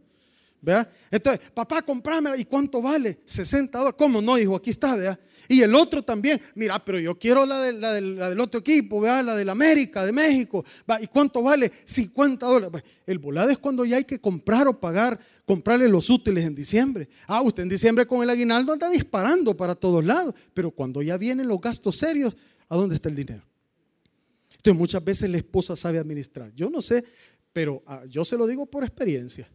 ¿Vea? 0.60 0.91
Entonces, 1.12 1.52
papá, 1.54 1.84
comprame, 1.84 2.32
¿y 2.39 2.45
cuánto 2.45 2.82
vale? 2.82 3.19
60 3.24 3.78
dólares. 3.78 3.95
¿Cómo 3.95 4.19
no, 4.19 4.36
hijo? 4.36 4.56
Aquí 4.56 4.71
está, 4.71 4.95
vea. 4.95 5.19
Y 5.48 5.62
el 5.62 5.76
otro 5.76 6.02
también, 6.02 6.41
mira, 6.56 6.84
pero 6.84 7.00
yo 7.00 7.19
quiero 7.19 7.45
la, 7.45 7.62
de, 7.62 7.74
la, 7.74 7.91
del 7.91 8.39
otro 8.39 8.62
equipo, 8.62 9.00
¿vea? 9.00 9.21
la 9.21 9.36
del 9.36 9.48
América, 9.48 10.04
de 10.04 10.12
México. 10.12 10.65
¿Y 11.00 11.06
cuánto 11.06 11.43
vale? 11.43 11.71
50 11.84 12.48
dólares. 12.48 12.82
El 13.06 13.19
volado 13.19 13.52
es 13.52 13.60
cuando 13.60 13.86
ya 13.86 13.98
hay 13.98 14.06
que 14.06 14.19
comprar 14.19 14.67
o 14.67 14.80
pagar, 14.80 15.19
comprarle 15.45 15.88
los 15.88 16.10
útiles 16.10 16.45
en 16.45 16.56
diciembre. 16.56 17.08
Ah, 17.28 17.43
usted 17.43 17.62
en 17.62 17.69
diciembre 17.69 18.08
con 18.08 18.24
el 18.24 18.30
aguinaldo 18.32 18.74
anda 18.74 18.89
disparando 18.89 19.56
para 19.56 19.76
todos 19.76 20.04
lados, 20.04 20.34
pero 20.52 20.71
cuando 20.71 21.04
ya 21.04 21.15
vienen 21.15 21.48
los 21.48 21.62
gastos 21.62 21.95
serios, 21.95 22.36
¿a 22.69 22.76
dónde 22.76 22.95
está 22.95 23.10
el 23.10 23.15
dinero? 23.15 23.43
Muchas 24.73 25.04
veces 25.04 25.30
la 25.30 25.38
esposa 25.38 25.75
sabe 25.75 25.99
administrar. 25.99 26.51
Yo 26.56 26.69
no 26.69 26.82
sé, 26.82 27.04
pero 27.54 27.84
ah, 27.86 28.04
yo 28.10 28.25
se 28.25 28.38
lo 28.38 28.47
digo 28.47 28.65
por 28.65 28.84
experiencia. 28.84 29.49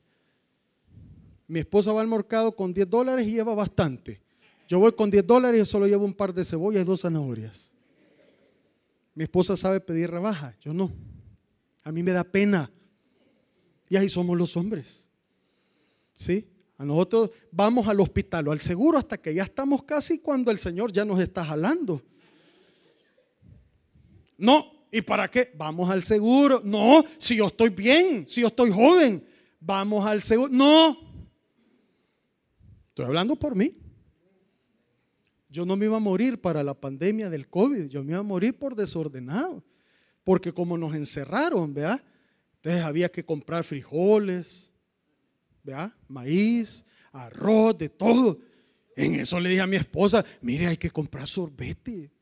Mi 1.48 1.60
esposa 1.60 1.92
va 1.92 2.00
al 2.00 2.06
mercado 2.06 2.54
con 2.54 2.72
10 2.72 2.88
dólares 2.88 3.26
y 3.26 3.32
lleva 3.32 3.54
bastante. 3.54 4.20
Yo 4.68 4.78
voy 4.78 4.92
con 4.92 5.10
10 5.10 5.26
dólares 5.26 5.62
y 5.62 5.66
solo 5.66 5.86
llevo 5.86 6.04
un 6.04 6.14
par 6.14 6.32
de 6.32 6.44
cebollas 6.44 6.82
y 6.82 6.84
dos 6.84 7.00
zanahorias. 7.00 7.72
Mi 9.14 9.24
esposa 9.24 9.56
sabe 9.56 9.80
pedir 9.80 10.10
rebaja, 10.10 10.56
yo 10.60 10.72
no. 10.72 10.92
A 11.82 11.90
mí 11.90 12.02
me 12.02 12.12
da 12.12 12.22
pena. 12.22 12.70
Y 13.88 13.96
ahí 13.96 14.08
somos 14.08 14.38
los 14.38 14.56
hombres. 14.56 15.08
¿Sí? 16.14 16.46
A 16.78 16.84
nosotros 16.84 17.30
vamos 17.50 17.88
al 17.88 18.00
hospital 18.00 18.48
o 18.48 18.52
al 18.52 18.60
seguro 18.60 18.96
hasta 18.96 19.18
que 19.18 19.34
ya 19.34 19.42
estamos 19.42 19.82
casi 19.82 20.20
cuando 20.20 20.50
el 20.50 20.58
Señor 20.58 20.92
ya 20.92 21.04
nos 21.04 21.18
está 21.18 21.44
jalando. 21.44 22.00
No, 24.38 24.79
¿y 24.90 25.02
para 25.02 25.30
qué? 25.30 25.52
Vamos 25.56 25.88
al 25.90 26.02
seguro. 26.02 26.60
No, 26.64 27.04
si 27.18 27.36
yo 27.36 27.46
estoy 27.46 27.70
bien, 27.70 28.26
si 28.26 28.42
yo 28.42 28.48
estoy 28.48 28.70
joven, 28.70 29.24
vamos 29.60 30.04
al 30.06 30.20
seguro. 30.20 30.52
No. 30.52 30.98
Estoy 32.88 33.04
hablando 33.04 33.36
por 33.36 33.54
mí. 33.54 33.72
Yo 35.48 35.64
no 35.64 35.76
me 35.76 35.86
iba 35.86 35.96
a 35.96 36.00
morir 36.00 36.40
para 36.40 36.62
la 36.62 36.74
pandemia 36.74 37.28
del 37.28 37.48
COVID, 37.48 37.86
yo 37.86 38.04
me 38.04 38.12
iba 38.12 38.20
a 38.20 38.22
morir 38.22 38.56
por 38.56 38.76
desordenado. 38.76 39.64
Porque 40.22 40.52
como 40.52 40.78
nos 40.78 40.94
encerraron, 40.94 41.74
¿vea? 41.74 42.02
Entonces 42.56 42.82
había 42.82 43.08
que 43.08 43.24
comprar 43.24 43.64
frijoles, 43.64 44.72
¿vea? 45.64 45.96
Maíz, 46.06 46.84
arroz, 47.10 47.76
de 47.78 47.88
todo. 47.88 48.38
En 48.94 49.14
eso 49.14 49.40
le 49.40 49.48
dije 49.48 49.62
a 49.62 49.66
mi 49.66 49.76
esposa, 49.76 50.24
mire, 50.40 50.66
hay 50.66 50.76
que 50.76 50.90
comprar 50.90 51.26
sorbete. 51.26 52.12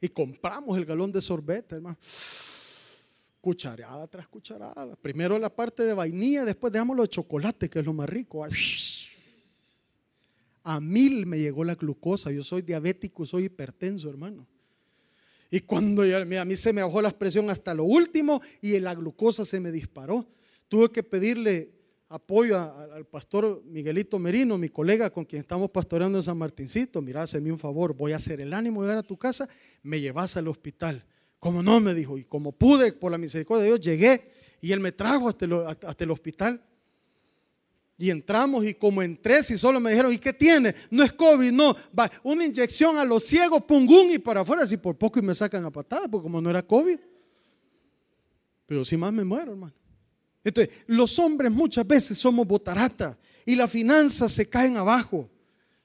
Y 0.00 0.08
compramos 0.08 0.76
el 0.76 0.84
galón 0.84 1.12
de 1.12 1.20
sorbete, 1.20 1.76
hermano. 1.76 1.96
Cucharada 3.40 4.08
tras 4.08 4.26
cucharada. 4.26 4.96
Primero 4.96 5.38
la 5.38 5.54
parte 5.54 5.84
de 5.84 5.94
vainilla, 5.94 6.44
después 6.44 6.72
dejamos 6.72 6.98
de 6.98 7.06
chocolate, 7.06 7.70
que 7.70 7.78
es 7.78 7.84
lo 7.84 7.92
más 7.92 8.08
rico 8.08 8.44
a 10.64 10.80
mil 10.80 11.26
me 11.26 11.38
llegó 11.38 11.62
la 11.62 11.76
glucosa. 11.76 12.32
Yo 12.32 12.42
soy 12.42 12.62
diabético, 12.62 13.24
soy 13.24 13.44
hipertenso, 13.44 14.10
hermano. 14.10 14.48
Y 15.48 15.60
cuando 15.60 16.02
a 16.02 16.44
mí 16.44 16.56
se 16.56 16.72
me 16.72 16.82
bajó 16.82 17.00
la 17.00 17.10
presión 17.10 17.48
hasta 17.50 17.72
lo 17.72 17.84
último 17.84 18.42
y 18.60 18.80
la 18.80 18.94
glucosa 18.94 19.44
se 19.44 19.60
me 19.60 19.70
disparó. 19.70 20.26
Tuve 20.68 20.90
que 20.90 21.04
pedirle 21.04 21.75
apoyo 22.08 22.58
al 22.58 23.04
pastor 23.06 23.62
Miguelito 23.64 24.18
Merino, 24.18 24.56
mi 24.56 24.68
colega 24.68 25.10
con 25.10 25.24
quien 25.24 25.40
estamos 25.40 25.70
pastoreando 25.70 26.18
en 26.18 26.22
San 26.22 26.38
Martincito. 26.38 27.02
Mira, 27.02 27.22
hazme 27.22 27.50
un 27.50 27.58
favor, 27.58 27.94
voy 27.94 28.12
a 28.12 28.16
hacer 28.16 28.40
el 28.40 28.52
ánimo 28.54 28.82
de 28.82 28.88
llegar 28.88 28.98
a 28.98 29.06
tu 29.06 29.16
casa, 29.16 29.48
me 29.82 30.00
llevas 30.00 30.36
al 30.36 30.48
hospital. 30.48 31.04
Como 31.38 31.62
no, 31.62 31.80
me 31.80 31.94
dijo, 31.94 32.16
y 32.18 32.24
como 32.24 32.52
pude, 32.52 32.92
por 32.92 33.12
la 33.12 33.18
misericordia 33.18 33.64
de 33.64 33.68
Dios, 33.70 33.80
llegué 33.80 34.32
y 34.60 34.72
él 34.72 34.80
me 34.80 34.92
trajo 34.92 35.28
hasta 35.28 36.04
el 36.04 36.10
hospital. 36.10 36.62
Y 37.98 38.10
entramos 38.10 38.64
y 38.66 38.74
como 38.74 39.02
entré, 39.02 39.42
si 39.42 39.56
solo 39.56 39.80
me 39.80 39.90
dijeron, 39.90 40.12
¿y 40.12 40.18
qué 40.18 40.32
tiene? 40.32 40.74
No 40.90 41.02
es 41.02 41.14
COVID, 41.14 41.50
no. 41.50 41.74
Va, 41.98 42.10
una 42.24 42.44
inyección 42.44 42.98
a 42.98 43.04
los 43.06 43.22
ciegos, 43.22 43.64
pungún 43.64 44.10
y 44.10 44.18
para 44.18 44.42
afuera, 44.42 44.66
si 44.66 44.76
por 44.76 44.96
poco 44.96 45.18
y 45.18 45.22
me 45.22 45.34
sacan 45.34 45.64
a 45.64 45.70
patadas, 45.70 46.08
porque 46.10 46.24
como 46.24 46.40
no 46.42 46.50
era 46.50 46.62
COVID. 46.62 46.98
Pero 48.66 48.84
si 48.84 48.96
más 48.98 49.12
me 49.12 49.24
muero, 49.24 49.52
hermano. 49.52 49.72
Entonces, 50.46 50.72
los 50.86 51.18
hombres 51.18 51.50
muchas 51.50 51.84
veces 51.84 52.16
somos 52.16 52.46
botarata 52.46 53.18
y 53.44 53.56
las 53.56 53.68
finanzas 53.68 54.30
se 54.30 54.48
caen 54.48 54.76
abajo. 54.76 55.28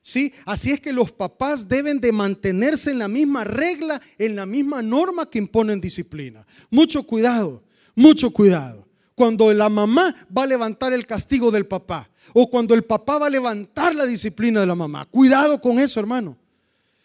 ¿Sí? 0.03 0.31
Así 0.45 0.71
es 0.71 0.79
que 0.79 0.93
los 0.93 1.11
papás 1.11 1.67
deben 1.67 1.99
de 1.99 2.11
mantenerse 2.11 2.91
en 2.91 2.99
la 2.99 3.07
misma 3.07 3.43
regla, 3.43 3.99
en 4.19 4.35
la 4.35 4.45
misma 4.45 4.83
norma 4.83 5.27
que 5.27 5.39
imponen 5.39 5.81
disciplina. 5.81 6.45
Mucho 6.69 7.01
cuidado, 7.01 7.63
mucho 7.95 8.29
cuidado 8.29 8.87
cuando 9.15 9.51
la 9.51 9.67
mamá 9.67 10.15
va 10.35 10.43
a 10.43 10.47
levantar 10.47 10.93
el 10.93 11.07
castigo 11.07 11.49
del 11.49 11.65
papá 11.65 12.07
o 12.31 12.47
cuando 12.47 12.75
el 12.75 12.83
papá 12.83 13.17
va 13.17 13.27
a 13.27 13.31
levantar 13.31 13.95
la 13.95 14.05
disciplina 14.05 14.59
de 14.59 14.67
la 14.67 14.75
mamá. 14.75 15.05
Cuidado 15.05 15.59
con 15.59 15.79
eso, 15.79 15.99
hermano. 15.99 16.37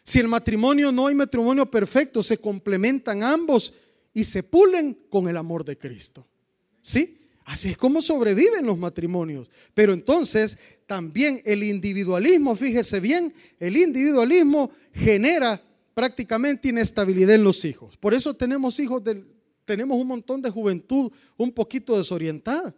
Si 0.03 0.19
el 0.19 0.29
matrimonio 0.29 0.93
no 0.93 1.07
hay 1.07 1.15
matrimonio 1.15 1.71
perfecto, 1.71 2.23
se 2.23 2.37
complementan 2.37 3.23
ambos 3.23 3.73
y 4.13 4.25
se 4.25 4.43
pulen 4.43 4.99
con 5.09 5.27
el 5.27 5.39
amor 5.39 5.65
de 5.65 5.79
Cristo. 5.79 6.27
¿Sí? 6.83 7.16
Así 7.47 7.69
es 7.69 7.77
como 7.77 8.03
sobreviven 8.03 8.67
los 8.67 8.77
matrimonios. 8.77 9.49
Pero 9.73 9.93
entonces 9.93 10.59
también 10.85 11.41
el 11.45 11.63
individualismo, 11.63 12.57
fíjese 12.57 12.99
bien, 12.99 13.33
el 13.61 13.77
individualismo 13.77 14.71
genera 14.93 15.63
prácticamente 15.95 16.69
inestabilidad 16.69 17.37
en 17.37 17.45
los 17.45 17.65
hijos. 17.65 17.97
Por 17.97 18.15
eso 18.15 18.35
tenemos 18.35 18.79
hijos 18.81 19.03
tenemos 19.65 19.97
un 19.97 20.09
montón 20.09 20.43
de 20.43 20.51
juventud 20.51 21.11
un 21.37 21.53
poquito 21.53 21.97
desorientada. 21.97 22.75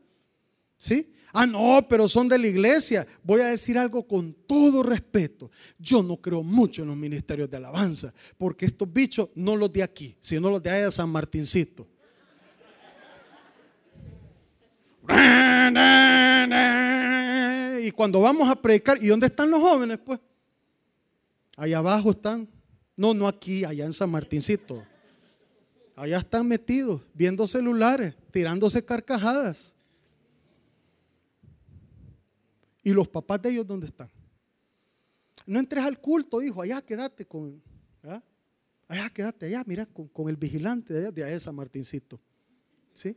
¿Sí? 0.77 1.13
Ah, 1.33 1.47
no, 1.47 1.87
pero 1.89 2.07
son 2.07 2.29
de 2.29 2.39
la 2.39 2.47
iglesia. 2.47 3.07
Voy 3.23 3.41
a 3.41 3.47
decir 3.47 3.79
algo 3.79 4.07
con 4.07 4.35
todo 4.47 4.83
respeto. 4.83 5.51
Yo 5.79 6.03
no 6.03 6.19
creo 6.19 6.43
mucho 6.43 6.83
en 6.83 6.89
los 6.89 6.97
ministerios 6.97 7.51
de 7.51 7.57
alabanza, 7.57 8.13
porque 8.37 8.67
estos 8.67 8.91
bichos 8.93 9.31
no 9.35 9.57
los 9.57 9.73
de 9.73 9.83
aquí, 9.83 10.15
sino 10.21 10.51
los 10.51 10.63
de 10.63 10.71
allá 10.71 10.85
de 10.85 10.93
San 10.93 11.09
Martincito. 11.09 11.87
Y 17.83 17.91
cuando 17.93 18.21
vamos 18.21 18.49
a 18.49 18.57
predicar, 18.57 19.03
¿y 19.03 19.09
dónde 19.09 19.27
están 19.27 19.51
los 19.51 19.61
jóvenes? 19.61 19.99
Pues 20.05 20.21
allá 21.57 21.79
abajo 21.79 22.11
están. 22.11 22.49
No, 22.97 23.15
no 23.15 23.27
aquí, 23.27 23.65
allá 23.65 23.85
en 23.85 23.93
San 23.93 24.11
Martincito. 24.11 24.83
Allá 25.97 26.19
están 26.19 26.47
metidos, 26.47 27.01
viendo 27.15 27.47
celulares, 27.47 28.15
tirándose 28.31 28.85
carcajadas. 28.85 29.75
¿Y 32.83 32.93
los 32.93 33.09
papás 33.09 33.43
de 33.43 33.51
ellos 33.51 33.67
dónde 33.67 33.87
están? 33.87 34.09
no 35.49 35.59
entres 35.59 35.83
al 35.83 35.99
culto, 35.99 36.43
hijo, 36.43 36.61
allá 36.61 36.83
quédate 36.83 37.25
con, 37.25 37.63
allá 38.87 39.09
quédate 39.09 39.47
allá, 39.47 39.65
mira, 39.67 39.87
con, 39.87 40.29
el 40.29 40.37
vigilante 40.37 40.93
de 40.93 41.01
allá, 41.01 41.11
de 41.11 41.25
allá 41.25 41.41
San 41.41 41.55
Martincito. 41.55 42.21
¿Sí? 42.93 43.17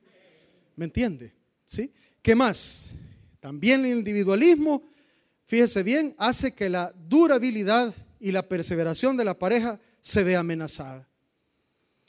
¿Me 0.78 0.86
entiende? 0.86 1.34
¿Sí? 1.72 1.90
¿Qué 2.22 2.36
más? 2.36 2.92
También 3.40 3.86
el 3.86 3.98
individualismo, 4.00 4.84
fíjese 5.46 5.84
bien, 5.84 6.14
hace 6.18 6.54
que 6.54 6.68
la 6.68 6.94
durabilidad 7.08 7.96
y 8.20 8.34
la 8.34 8.46
perseveración 8.46 9.16
de 9.16 9.24
la 9.24 9.40
pareja 9.40 9.80
se 10.02 10.22
vea 10.26 10.42
amenazada. 10.42 11.08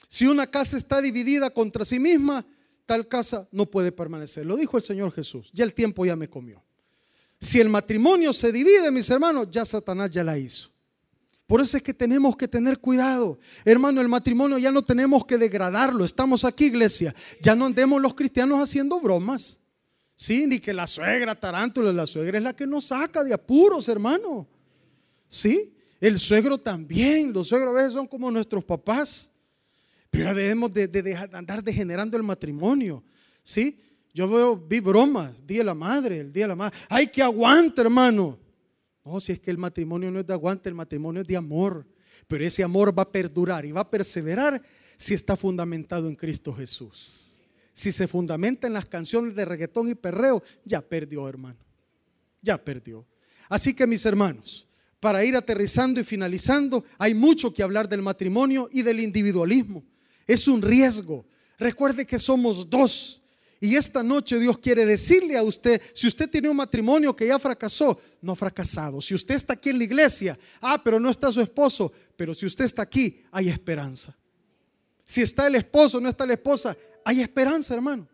Si 0.09 0.27
una 0.27 0.49
casa 0.49 0.77
está 0.77 1.01
dividida 1.01 1.49
contra 1.51 1.85
sí 1.85 2.01
misma, 2.01 2.45
tal 2.87 3.07
casa 3.07 3.47
no 3.53 3.67
puede 3.67 3.93
permanecer. 3.93 4.45
Lo 4.45 4.57
dijo 4.57 4.77
el 4.77 4.83
Señor 4.83 5.13
Jesús. 5.13 5.49
Ya 5.53 5.63
el 5.63 5.75
tiempo 5.75 6.05
ya 6.05 6.17
me 6.17 6.29
comió. 6.29 6.61
Si 7.41 7.61
el 7.61 7.69
matrimonio 7.69 8.33
se 8.33 8.51
divide, 8.51 8.91
mis 8.91 9.09
hermanos, 9.11 9.47
ya 9.49 9.65
Satanás 9.65 10.11
ya 10.11 10.25
la 10.25 10.37
hizo. 10.37 10.72
Por 11.47 11.61
eso 11.61 11.77
es 11.77 11.83
que 11.83 11.93
tenemos 11.93 12.37
que 12.37 12.49
tener 12.49 12.79
cuidado. 12.79 13.39
Hermano, 13.65 14.01
el 14.01 14.09
matrimonio 14.09 14.59
ya 14.59 14.71
no 14.71 14.83
tenemos 14.83 15.25
que 15.27 15.39
degradarlo. 15.39 16.05
Estamos 16.05 16.45
aquí, 16.45 16.67
iglesia. 16.67 17.15
Ya 17.41 17.55
no 17.55 17.67
andemos 17.67 18.01
los 18.01 18.15
cristianos 18.15 18.63
haciendo 18.63 19.01
bromas. 19.01 19.61
Sí, 20.15 20.47
ni 20.47 20.61
que 20.61 20.73
la 20.73 20.87
suegra 20.87 21.35
tarántula, 21.35 21.93
la 21.93 22.07
suegra 22.07 22.39
es 22.39 22.45
la 22.45 22.55
que 22.55 22.67
nos 22.67 22.85
saca 22.85 23.25
de 23.25 23.35
apuros, 23.35 23.89
hermano. 23.89 24.47
Sí, 25.29 25.75
el 26.01 26.19
suegro 26.19 26.59
también. 26.59 27.33
Los 27.33 27.49
suegros 27.49 27.75
a 27.75 27.79
veces 27.79 27.93
son 27.95 28.07
como 28.07 28.31
nuestros 28.31 28.65
papás. 28.65 29.31
Pero 30.11 30.25
ya 30.25 30.35
debemos 30.35 30.73
de, 30.73 31.29
andar 31.33 31.65
degenerando 31.65 32.17
el 32.17 32.23
matrimonio. 32.23 33.03
¿Sí? 33.43 33.81
Yo 34.15 34.29
veo, 34.29 34.57
vi 34.57 34.79
bromas, 34.79 35.35
Día 35.47 35.59
de 35.59 35.65
la 35.65 35.75
Madre, 35.75 36.21
el 36.21 36.33
Día 36.33 36.45
de 36.45 36.49
la 36.49 36.57
Madre. 36.57 36.79
¡Ay, 36.89 37.07
que 37.07 37.23
aguante, 37.23 37.81
hermano! 37.81 38.39
No, 39.05 39.21
si 39.21 39.33
es 39.33 39.41
que 39.41 39.51
el 39.51 39.59
matrimonio 39.59 40.11
no 40.11 40.21
es 40.21 40.27
de 40.27 40.33
aguante, 40.33 40.69
el 40.69 40.75
matrimonio 40.75 41.23
es 41.23 41.29
de 41.29 41.37
amor. 41.37 41.87
Pero 42.27 42.45
ese 42.45 42.63
amor 42.63 42.97
va 42.97 43.03
a 43.03 43.13
perdurar 43.13 43.65
y 43.65 43.73
va 43.73 43.81
a 43.81 43.91
perseverar 43.91 44.63
si 44.97 45.15
está 45.15 45.37
fundamentado 45.37 46.09
en 46.09 46.15
Cristo 46.15 46.53
Jesús. 46.53 47.41
Si 47.73 47.91
se 47.91 48.07
fundamenta 48.07 48.67
en 48.67 48.75
las 48.75 48.85
canciones 48.85 49.35
de 49.35 49.45
reggaetón 49.45 49.89
y 49.89 49.95
perreo, 49.95 50.43
ya 50.65 50.81
perdió, 50.81 51.29
hermano. 51.29 51.59
Ya 52.41 52.63
perdió. 52.63 53.07
Así 53.49 53.75
que 53.75 53.87
mis 53.87 54.05
hermanos, 54.05 54.69
para 55.01 55.25
ir 55.25 55.35
aterrizando 55.37 56.01
y 56.01 56.05
finalizando, 56.05 56.85
hay 56.99 57.15
mucho 57.15 57.53
que 57.53 57.63
hablar 57.63 57.89
del 57.89 58.03
matrimonio 58.03 58.69
y 58.71 58.83
del 58.83 59.01
individualismo. 59.01 59.83
Es 60.27 60.47
un 60.47 60.63
riesgo. 60.63 61.27
Recuerde 61.59 62.07
que 62.07 62.19
somos 62.19 62.69
dos. 62.69 63.22
Y 63.63 63.77
esta 63.77 64.03
noche 64.03 64.41
Dios 64.41 64.59
quiere 64.59 64.85
decirle 64.85 65.37
a 65.37 65.43
usted, 65.45 65.81
si 65.95 66.09
usted 66.09 66.29
tiene 66.29 66.49
un 66.49 66.57
matrimonio 66.57 67.15
que 67.15 67.29
ya 67.29 67.39
fracasó, 67.39 67.97
no 68.21 68.35
fracasado. 68.35 69.01
Si 69.01 69.15
usted 69.15 69.37
está 69.37 69.53
aquí 69.53 69.71
en 69.71 69.79
la 69.79 69.85
iglesia, 69.85 70.37
ah, 70.61 70.83
pero 70.83 70.99
no 70.99 71.09
está 71.09 71.31
su 71.31 71.41
esposo, 71.41 71.93
pero 72.17 72.35
si 72.35 72.45
usted 72.45 72.65
está 72.65 72.83
aquí, 72.83 73.23
hay 73.31 73.49
esperanza. 73.49 74.19
Si 75.05 75.21
está 75.21 75.47
el 75.47 75.55
esposo, 75.55 76.01
no 76.01 76.09
está 76.09 76.27
la 76.27 76.33
esposa, 76.33 76.77
hay 77.05 77.21
esperanza, 77.21 77.73
hermano. 77.75 78.09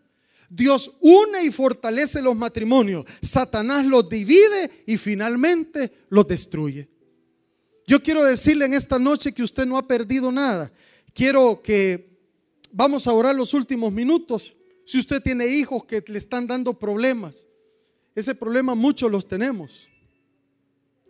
Dios 0.50 0.92
une 1.00 1.42
y 1.42 1.50
fortalece 1.50 2.20
los 2.20 2.36
matrimonios. 2.36 3.06
Satanás 3.22 3.86
los 3.86 4.06
divide 4.06 4.84
y 4.84 4.98
finalmente 4.98 6.04
los 6.10 6.28
destruye. 6.28 6.90
Yo 7.86 8.02
quiero 8.02 8.22
decirle 8.22 8.66
en 8.66 8.74
esta 8.74 8.98
noche 8.98 9.32
que 9.32 9.42
usted 9.42 9.64
no 9.64 9.78
ha 9.78 9.88
perdido 9.88 10.30
nada. 10.30 10.70
Quiero 11.14 11.62
que 11.62 12.18
vamos 12.70 13.06
a 13.06 13.14
orar 13.14 13.34
los 13.34 13.54
últimos 13.54 13.90
minutos. 13.90 14.54
Si 14.88 14.98
usted 14.98 15.20
tiene 15.20 15.46
hijos 15.46 15.84
que 15.84 16.02
le 16.06 16.16
están 16.16 16.46
dando 16.46 16.72
problemas, 16.72 17.46
ese 18.14 18.34
problema 18.34 18.74
muchos 18.74 19.12
los 19.12 19.28
tenemos. 19.28 19.86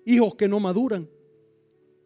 Hijos 0.05 0.35
que 0.35 0.49
no 0.49 0.59
maduran. 0.59 1.09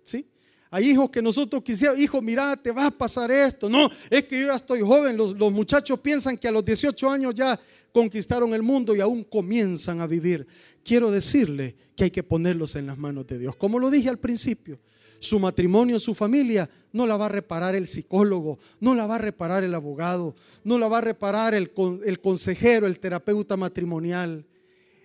¿Sí? 0.05 0.27
Hay 0.71 0.91
hijos 0.91 1.09
que 1.09 1.23
nosotros 1.23 1.63
quisiéramos, 1.63 1.99
hijo, 2.03 2.21
mira, 2.21 2.55
te 2.59 2.73
va 2.73 2.89
a 2.89 2.91
pasar 2.91 3.31
esto. 3.31 3.71
No, 3.71 3.89
es 4.11 4.25
que 4.25 4.39
yo 4.39 4.49
ya 4.49 4.57
estoy 4.57 4.83
joven. 4.83 5.17
Los, 5.17 5.35
los 5.39 5.51
muchachos 5.51 5.99
piensan 6.01 6.37
que 6.37 6.47
a 6.47 6.53
los 6.53 6.63
18 6.63 7.09
años 7.09 7.35
ya 7.35 7.59
conquistaron 7.91 8.53
el 8.53 8.63
mundo 8.63 8.95
y 8.95 9.01
aún 9.01 9.25
comienzan 9.25 10.03
a 10.03 10.07
vivir. 10.07 10.47
Quiero 10.85 11.11
decirle 11.11 11.75
que 11.97 12.05
hay 12.05 12.11
que 12.11 12.23
ponerlos 12.23 12.77
en 12.77 12.87
las 12.87 12.99
manos 12.99 13.27
de 13.27 13.39
Dios. 13.39 13.57
Como 13.57 13.79
lo 13.79 13.89
dije 13.89 14.11
al 14.11 14.19
principio, 14.19 14.79
su 15.21 15.39
matrimonio, 15.39 15.99
su 15.99 16.15
familia, 16.15 16.69
no 16.93 17.07
la 17.07 17.17
va 17.17 17.27
a 17.27 17.31
reparar 17.31 17.75
el 17.75 17.87
psicólogo, 17.87 18.59
no 18.81 18.95
la 18.95 19.07
va 19.07 19.17
a 19.17 19.19
reparar 19.19 19.65
el 19.65 19.75
abogado, 19.75 20.35
no 20.65 20.79
la 20.79 20.89
va 20.89 20.99
a 20.99 21.03
reparar 21.03 21.55
el, 21.55 21.73
el 22.05 22.21
consejero, 22.21 22.87
el 22.87 22.99
terapeuta 22.99 23.57
matrimonial. 23.57 24.47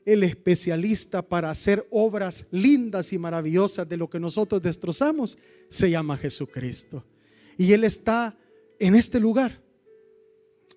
El 0.06 0.24
especialista 0.24 1.22
para 1.22 1.50
hacer 1.50 1.86
obras 1.92 2.46
lindas 2.52 3.12
y 3.12 3.18
maravillosas 3.18 3.90
de 3.90 3.98
lo 3.98 4.10
que 4.10 4.22
nosotros 4.22 4.62
destrozamos 4.62 5.38
se 5.70 5.90
llama 5.90 6.16
Jesucristo. 6.16 7.04
Y 7.58 7.74
Él 7.74 7.84
está 7.84 8.38
en 8.80 8.96
este 8.96 9.20
lugar. 9.20 9.60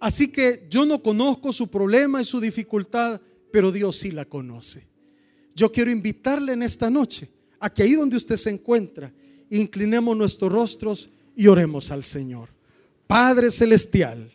Así 0.01 0.33
que 0.33 0.67
yo 0.69 0.87
no 0.87 1.03
conozco 1.03 1.53
su 1.53 1.69
problema 1.69 2.23
y 2.23 2.25
su 2.25 2.41
dificultad, 2.41 3.21
pero 3.53 3.71
Dios 3.71 3.97
sí 3.97 4.11
la 4.11 4.25
conoce. 4.25 4.89
Yo 5.55 5.71
quiero 5.71 5.91
invitarle 5.91 6.55
en 6.55 6.63
esta 6.63 6.89
noche 6.89 7.29
a 7.59 7.69
que 7.69 7.83
ahí 7.83 7.93
donde 7.93 8.17
usted 8.17 8.37
se 8.37 8.49
encuentra, 8.49 9.13
inclinemos 9.51 10.17
nuestros 10.17 10.53
rostros 10.53 11.11
y 11.37 11.49
oremos 11.49 11.91
al 11.91 12.05
Señor. 12.05 12.49
Padre 13.07 13.51
Celestial, 13.51 14.31